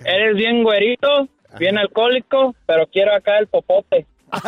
Eres 0.05 0.37
bien 0.37 0.63
güerito, 0.63 1.27
bien 1.59 1.79
alcohólico, 1.79 2.55
pero 2.67 2.87
quiero 2.87 3.15
acá 3.15 3.39
el 3.39 3.47
popote. 3.47 4.05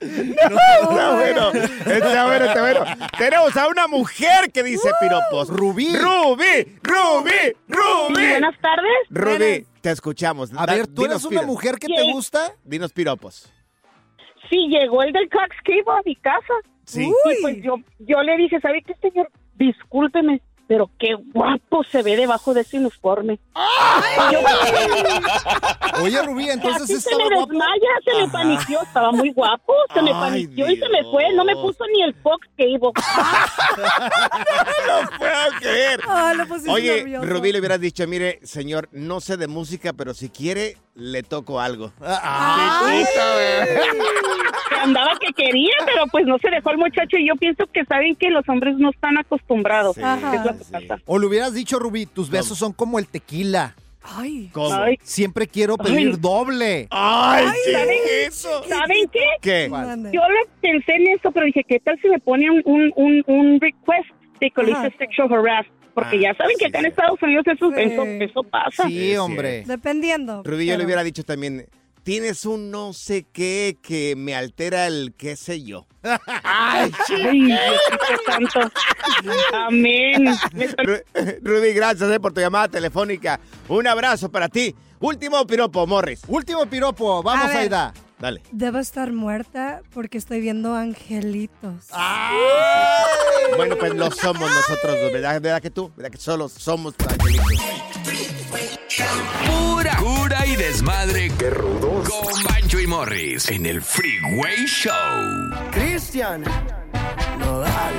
Está 0.00 1.14
bueno, 1.14 1.50
está 1.52 2.26
bueno, 2.26 2.44
está 2.46 2.60
bueno. 2.60 2.84
Tenemos 3.18 3.56
a 3.56 3.68
una 3.68 3.86
mujer 3.86 4.50
que 4.52 4.62
dice 4.62 4.90
piropos. 5.00 5.48
Rubí. 5.48 5.94
Rubí, 5.94 6.78
Rubí, 6.82 7.54
Rubí. 7.68 8.28
Buenas 8.30 8.58
tardes. 8.60 8.92
Rubí, 9.10 9.66
te 9.80 9.90
escuchamos. 9.90 10.52
A 10.56 10.66
Da- 10.66 10.74
ver, 10.74 10.86
¿tú 10.86 11.04
eres 11.04 11.24
una 11.24 11.42
mujer 11.42 11.76
que 11.78 11.86
te 11.86 12.12
gusta? 12.12 12.52
Dinos 12.64 12.92
piropos. 12.92 13.52
Sí, 14.48 14.66
llegó 14.68 15.02
el 15.02 15.12
del 15.12 15.28
Cox 15.30 15.54
Cable 15.64 15.98
a 15.98 16.02
mi 16.04 16.16
casa. 16.16 16.54
Sí. 16.84 17.04
Y 17.08 17.42
pues 17.42 17.62
yo, 17.62 17.76
yo 18.00 18.22
le 18.22 18.36
dije, 18.36 18.60
¿sabe 18.60 18.82
qué, 18.82 18.94
señor? 18.96 19.30
Discúlpeme, 19.54 20.40
pero 20.70 20.88
qué 21.00 21.16
guapo 21.34 21.82
se 21.82 22.00
ve 22.00 22.14
debajo 22.14 22.54
de 22.54 22.60
ese 22.60 22.78
uniforme. 22.78 23.40
Y 23.56 24.32
yo, 24.32 24.38
Oye, 26.04 26.22
Rubí, 26.22 26.48
entonces 26.48 26.82
Casi 26.82 26.92
se 26.92 26.98
estaba 27.10 27.28
me 27.28 27.34
guapo. 27.34 27.50
desmaya, 27.50 27.88
se 28.04 28.14
me 28.14 28.28
paniqueó, 28.28 28.82
estaba 28.82 29.10
muy 29.10 29.32
guapo, 29.32 29.74
se 29.92 30.00
me 30.00 30.12
Ay, 30.12 30.20
paniqueó 30.46 30.70
y 30.70 30.76
se 30.76 30.88
me 30.88 31.02
fue, 31.10 31.32
no 31.34 31.44
me 31.44 31.56
puso 31.56 31.84
ni 31.92 32.04
el 32.04 32.14
Fox 32.22 32.46
Cable. 32.56 32.78
No 34.86 35.18
puedo 35.18 35.60
creer. 35.60 36.00
Ah, 36.08 36.34
lo 36.36 36.46
pusiste 36.46 36.70
Oye, 36.70 36.96
nervioso. 36.98 37.26
Rubí 37.26 37.52
le 37.52 37.58
hubieras 37.58 37.80
dicho, 37.80 38.06
mire, 38.06 38.38
señor, 38.44 38.88
no 38.92 39.20
sé 39.20 39.36
de 39.36 39.48
música, 39.48 39.92
pero 39.92 40.14
si 40.14 40.30
quiere, 40.30 40.76
le 40.94 41.22
toco 41.24 41.58
algo. 41.60 41.92
Ay. 42.00 43.04
Que 43.04 44.29
andaba 44.90 45.12
que 45.18 45.32
quería, 45.32 45.72
pero 45.86 46.06
pues 46.10 46.26
no 46.26 46.38
se 46.38 46.50
dejó 46.50 46.70
el 46.70 46.78
muchacho 46.78 47.16
y 47.16 47.26
yo 47.28 47.34
pienso 47.36 47.66
que 47.72 47.84
saben 47.84 48.14
que 48.16 48.30
los 48.30 48.48
hombres 48.48 48.76
no 48.78 48.90
están 48.90 49.16
acostumbrados. 49.18 49.96
Ajá. 49.98 50.34
Es 50.36 50.44
lo 50.44 50.58
que 50.58 50.64
pasa. 50.86 51.02
O 51.06 51.18
le 51.18 51.26
hubieras 51.26 51.54
dicho, 51.54 51.78
Rubí, 51.78 52.06
tus 52.06 52.30
besos 52.30 52.58
son 52.58 52.72
como 52.72 52.98
el 52.98 53.06
tequila. 53.06 53.74
Ay. 54.02 54.48
¿Cómo? 54.52 54.74
Ay. 54.74 54.98
Siempre 55.02 55.46
quiero 55.46 55.76
pedir 55.76 56.08
Ay. 56.12 56.16
doble. 56.18 56.88
Ay, 56.90 57.46
¿Saben, 57.70 57.98
eso. 58.26 58.64
¿Saben 58.64 59.08
qué? 59.12 59.24
¿Qué? 59.42 59.68
Yo 60.12 60.20
lo 60.22 60.50
pensé 60.60 60.94
en 60.94 61.08
eso, 61.08 61.30
pero 61.30 61.46
dije, 61.46 61.62
¿qué 61.68 61.78
tal 61.80 61.98
si 62.00 62.08
me 62.08 62.18
ponen 62.18 62.62
un, 62.64 62.92
un, 62.96 63.22
un 63.26 63.60
request 63.60 64.08
de 64.40 64.46
hice 64.46 64.94
sexual 64.98 65.32
harass? 65.32 65.66
Porque 65.92 66.16
Ah, 66.16 66.20
ya 66.20 66.34
saben 66.34 66.56
que 66.58 66.64
sí, 66.64 66.68
acá 66.70 66.78
en 66.78 66.84
sí. 66.84 66.88
Estados 66.90 67.22
Unidos 67.22 67.44
eso, 67.46 67.68
Sí. 67.70 67.82
eso, 67.82 68.04
eso 68.04 68.42
pasa. 68.44 68.86
Sí, 68.86 69.16
hombre. 69.16 69.64
Dependiendo. 69.66 70.42
Rubí, 70.44 70.64
yo 70.66 70.78
le 70.78 70.84
hubiera 70.86 71.02
dicho 71.02 71.22
también, 71.24 71.66
tienes 72.02 72.44
un 72.44 72.70
no 72.70 72.92
sé 72.92 73.26
qué 73.32 73.76
que 73.82 74.14
me 74.16 74.34
altera 74.34 74.86
el 74.86 75.14
qué 75.16 75.36
sé 75.36 75.62
yo. 75.62 75.86
Ay, 76.42 76.90
santo. 78.26 78.60
Amén. 79.52 80.24
Me 80.52 80.64
estoy- 80.64 80.86
Ru- 80.86 81.38
Rubí, 81.42 81.72
gracias 81.72 82.10
eh, 82.10 82.18
por 82.20 82.32
tu 82.32 82.40
llamada 82.40 82.68
telefónica. 82.68 83.38
Un 83.68 83.86
abrazo 83.86 84.30
para 84.30 84.48
ti. 84.48 84.74
Último 84.98 85.46
piropo, 85.46 85.86
Morris. 85.86 86.22
Último 86.28 86.66
piropo, 86.66 87.22
vamos, 87.22 87.54
A. 87.54 87.58
Aida. 87.58 87.92
Dale. 88.18 88.42
Debo 88.52 88.78
estar 88.78 89.12
muerta 89.12 89.80
porque 89.94 90.18
estoy 90.18 90.40
viendo 90.42 90.74
angelitos. 90.74 91.86
Bueno, 93.56 93.76
pues 93.78 93.94
lo 93.94 94.10
somos 94.10 94.50
nosotros, 94.50 94.96
¿verdad? 95.10 95.40
¿Verdad 95.40 95.62
que 95.62 95.70
tú? 95.70 95.90
¿Verdad 95.96 96.10
que 96.12 96.18
solo 96.18 96.48
somos 96.50 96.94
angelitos? 97.08 97.60
Desmadre. 100.70 101.32
Qué 101.36 101.50
rudos. 101.50 102.08
Con 102.08 102.44
Bancho 102.44 102.78
y 102.78 102.86
Morris 102.86 103.48
en 103.50 103.66
el 103.66 103.82
Freeway 103.82 104.66
Show. 104.66 104.92
Cristian 105.72 106.44
Nodal. 107.40 107.94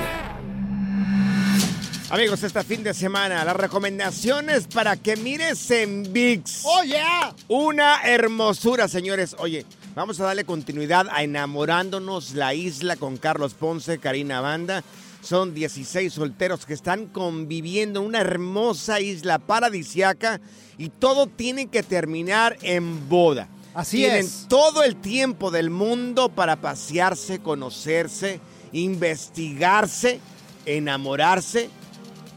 Amigos, 2.10 2.42
este 2.44 2.64
fin 2.64 2.82
de 2.82 2.94
semana, 2.94 3.44
las 3.44 3.58
recomendaciones 3.58 4.68
para 4.68 4.96
que 4.96 5.18
mires 5.18 5.70
en 5.70 6.14
VIX. 6.14 6.62
¡Oh, 6.64 6.84
yeah! 6.86 7.36
Una 7.50 8.04
hermosura, 8.06 8.88
señores. 8.88 9.36
Oye, 9.38 9.66
vamos 9.94 10.22
a 10.22 10.24
darle 10.24 10.46
continuidad 10.46 11.08
a 11.12 11.24
Enamorándonos 11.24 12.36
la 12.36 12.54
Isla 12.54 12.96
con 12.96 13.18
Carlos 13.18 13.54
Ponce, 13.54 13.98
Karina 13.98 14.40
Banda. 14.40 14.82
Son 15.22 15.54
16 15.54 16.12
solteros 16.12 16.66
que 16.66 16.74
están 16.74 17.06
conviviendo 17.06 18.00
en 18.02 18.08
una 18.08 18.22
hermosa 18.22 19.00
isla 19.00 19.40
paradisiaca 19.40 20.42
y 20.78 20.90
todo 20.90 21.28
tiene 21.28 21.68
que 21.68 21.84
terminar 21.84 22.58
en 22.64 23.08
boda. 23.08 23.48
Así 23.74 23.98
Tienen 23.98 24.26
es. 24.26 24.48
todo 24.50 24.84
el 24.84 24.96
tiempo 24.96 25.52
del 25.52 25.70
mundo 25.70 26.30
para 26.30 26.58
pasearse, 26.58 27.40
conocerse, 27.40 28.40
investigarse, 28.74 30.20
enamorarse 30.66 31.70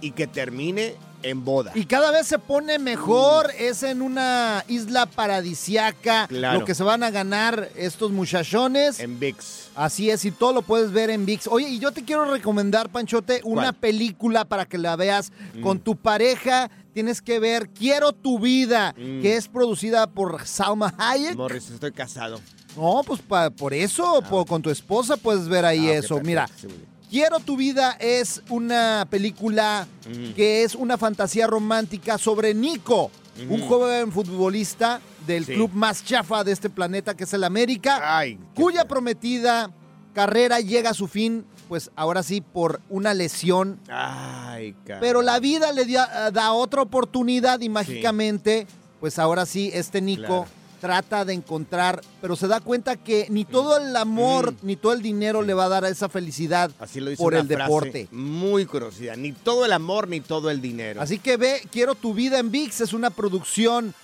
y 0.01 0.13
que 0.13 0.27
termine 0.27 0.95
en 1.25 1.45
boda. 1.45 1.73
Y 1.75 1.87
cada 1.87 2.11
vez 2.11 2.27
se 2.27 2.39
pone 2.39 2.79
mejor, 2.79 3.51
es 3.59 3.83
en 3.83 4.03
una 4.03 4.65
isla 4.69 5.07
paradisiaca, 5.07 6.27
Claro. 6.29 6.61
lo 6.61 6.65
que 6.65 6.75
se 6.75 6.83
van 6.83 7.03
a 7.03 7.11
ganar 7.11 7.69
estos 7.77 8.11
muchachones. 8.13 9.01
En 9.01 9.19
VIX. 9.19 9.69
Así 9.75 10.11
es, 10.11 10.25
y 10.25 10.31
todo 10.31 10.53
lo 10.53 10.63
puedes 10.63 10.93
ver 10.93 11.11
en 11.11 11.27
VIX. 11.27 11.49
Oye, 11.49 11.69
y 11.69 11.79
yo 11.79 11.93
te 11.93 12.05
quiero 12.05 12.25
recomendar, 12.27 12.89
Panchote, 12.91 13.41
una 13.45 13.63
¿Cuál? 13.63 13.75
película 13.75 14.45
para 14.45 14.67
que 14.67 14.79
la 14.79 14.97
veas 14.97 15.33
Mm. 15.55 15.63
con 15.63 15.81
tu 15.81 15.97
pareja. 15.97 16.71
Tienes 16.93 17.21
que 17.21 17.41
ver 17.41 17.69
Quiero 17.71 18.13
tu 18.13 18.39
vida, 18.39 18.95
Mm. 18.97 19.21
que 19.21 19.37
es 19.37 19.49
producida 19.49 20.07
por 20.07 20.47
Salma 20.47 20.95
Hayek. 20.97 21.35
Morris, 21.35 21.69
estoy 21.71 21.91
casado. 21.91 22.41
No, 22.77 23.03
pues 23.05 23.21
pa- 23.21 23.51
por 23.51 23.75
eso, 23.75 24.23
po- 24.29 24.45
con 24.45 24.63
tu 24.63 24.71
esposa 24.71 25.17
puedes 25.17 25.49
ver 25.49 25.65
ahí 25.65 25.89
Ah, 25.89 25.95
eso. 25.95 26.21
Mira, 26.23 26.49
sí. 26.57 26.69
Quiero 27.15 27.39
tu 27.39 27.57
vida 27.57 27.97
es 28.01 28.43
una 28.49 29.07
película 29.09 29.87
que 30.35 30.65
es 30.65 30.75
una 30.75 30.99
fantasía 30.99 31.47
romántica 31.47 32.19
sobre 32.19 32.55
Nico, 32.55 33.09
un 33.49 33.61
joven 33.69 34.11
futbolista 34.11 35.01
del 35.25 35.47
Sí. 35.47 35.53
club 35.55 35.71
más 35.75 36.05
chafa 36.05 36.43
de 36.43 36.51
este 36.51 36.71
planeta, 36.71 37.15
que 37.15 37.23
es 37.23 37.33
el 37.33 37.45
América, 37.45 38.19
Ay, 38.19 38.37
cuya 38.57 38.89
prometida 38.89 39.71
carrera 40.13 40.59
llega 40.59 40.91
a 40.91 40.95
su 40.95 41.07
fin, 41.07 41.45
pues 41.69 41.89
ahora 41.95 42.25
sí, 42.25 42.41
por 42.41 42.81
una 42.91 43.15
lesión. 43.15 43.79
Ay. 43.89 44.75
Pero 44.99 45.23
la 45.23 45.39
vida 45.39 45.71
le 45.71 45.85
da, 45.87 46.33
da 46.33 46.51
otra 46.53 46.83
oportunidad 46.83 47.61
y 47.61 47.69
mágicamente, 47.69 48.67
pues 48.99 49.21
ahora 49.21 49.47
sí, 49.47 49.71
este 49.73 50.01
Nico 50.01 50.23
Claro. 50.27 50.47
Trata 50.85 51.25
de 51.25 51.33
encontrar, 51.33 52.03
pero 52.21 52.37
se 52.37 52.47
da 52.47 52.61
cuenta 52.61 52.97
que 52.97 53.27
ni 53.31 53.47
todo 53.47 53.79
el 53.79 53.97
amor, 53.97 54.53
Mm. 54.53 54.57
ni 54.67 54.77
todo 54.77 54.93
el 54.93 55.01
dinero 55.01 55.41
le 55.41 55.55
va 55.55 55.65
a 55.65 55.69
dar 55.71 55.85
esa 55.87 56.11
felicidad 56.11 56.71
Así 56.79 57.01
lo 57.01 57.09
dice 57.09 57.23
por 57.23 57.33
una 57.33 57.41
el 57.41 57.47
frase 57.47 57.63
deporte. 57.63 58.09
Muy 58.11 58.67
conocida. 58.67 59.17
Ni 59.17 59.33
todo 59.33 59.65
el 59.65 59.73
amor, 59.73 60.09
ni 60.09 60.21
todo 60.21 60.51
el 60.51 60.61
dinero. 60.61 61.01
Así 61.01 61.19
que 61.19 61.39
ve, 61.39 61.63
Quiero 61.73 61.95
tu 61.95 62.13
vida 62.13 62.39
en 62.39 62.51
VIX, 62.51 62.83
es 62.83 62.93
una 62.93 63.09
producción 63.09 63.95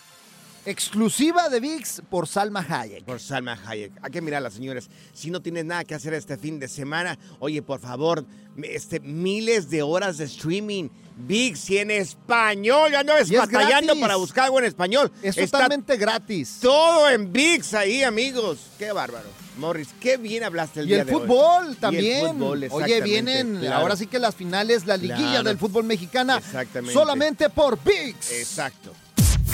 exclusiva 0.67 1.49
de 1.49 1.61
VIX 1.61 2.03
por 2.11 2.27
Salma 2.29 2.65
Hayek. 2.69 3.05
Por 3.05 3.21
Salma 3.21 3.59
Hayek. 3.67 3.93
Hay 4.03 4.11
que 4.11 4.21
mirarla, 4.21 4.51
señores. 4.51 4.89
Si 5.13 5.31
no 5.31 5.41
tienes 5.41 5.65
nada 5.65 5.85
que 5.85 5.95
hacer 5.95 6.15
este 6.15 6.37
fin 6.37 6.59
de 6.59 6.69
semana, 6.69 7.19
oye, 7.39 7.63
por 7.63 7.81
favor, 7.81 8.25
este, 8.63 9.01
miles 9.01 9.71
de 9.71 9.83
horas 9.83 10.19
de 10.19 10.25
streaming. 10.25 10.89
VIX 11.23 11.71
y 11.71 11.79
en 11.79 11.91
español. 11.91 12.93
Ya 12.93 13.05
no 13.05 13.15
es 13.17 13.31
Y 13.31 13.37
batallando 13.37 13.99
para 14.01 14.17
buscar 14.17 14.45
algo 14.47 14.59
en 14.59 14.65
español. 14.65 15.13
Es 15.23 15.37
Está 15.37 15.59
totalmente 15.59 15.97
gratis. 15.99 16.59
todo 16.63 17.11
en 17.11 17.31
VIX 17.33 17.75
ahí, 17.75 18.03
amigos. 18.03 18.59
Qué 18.79 18.91
bárbaro. 18.93 19.29
Morris, 19.59 19.89
qué 20.01 20.17
bien 20.17 20.45
hablaste 20.45 20.81
el 20.81 20.87
Y 20.87 20.89
día 20.89 21.01
el 21.03 21.07
de 21.07 21.15
hoy. 21.15 21.21
fútbol 21.21 21.73
Y 21.73 21.75
también. 21.75 22.25
el 22.27 22.33
fútbol, 22.33 22.69
Oye, 22.71 23.03
vienen 23.03 23.59
claro. 23.59 23.77
ahora 23.77 23.97
sí 23.97 24.07
que 24.07 24.19
las 24.19 24.35
finales, 24.35 24.87
la 24.87 24.97
liguilla 24.97 25.19
Claro. 25.33 25.43
del 25.51 25.59
fútbol 25.59 25.85
mexicana. 25.85 26.39
Exactamente. 26.39 26.95
Solamente 26.95 27.51
por 27.51 27.79
VIX. 27.85 28.33
Exacto. 28.33 28.95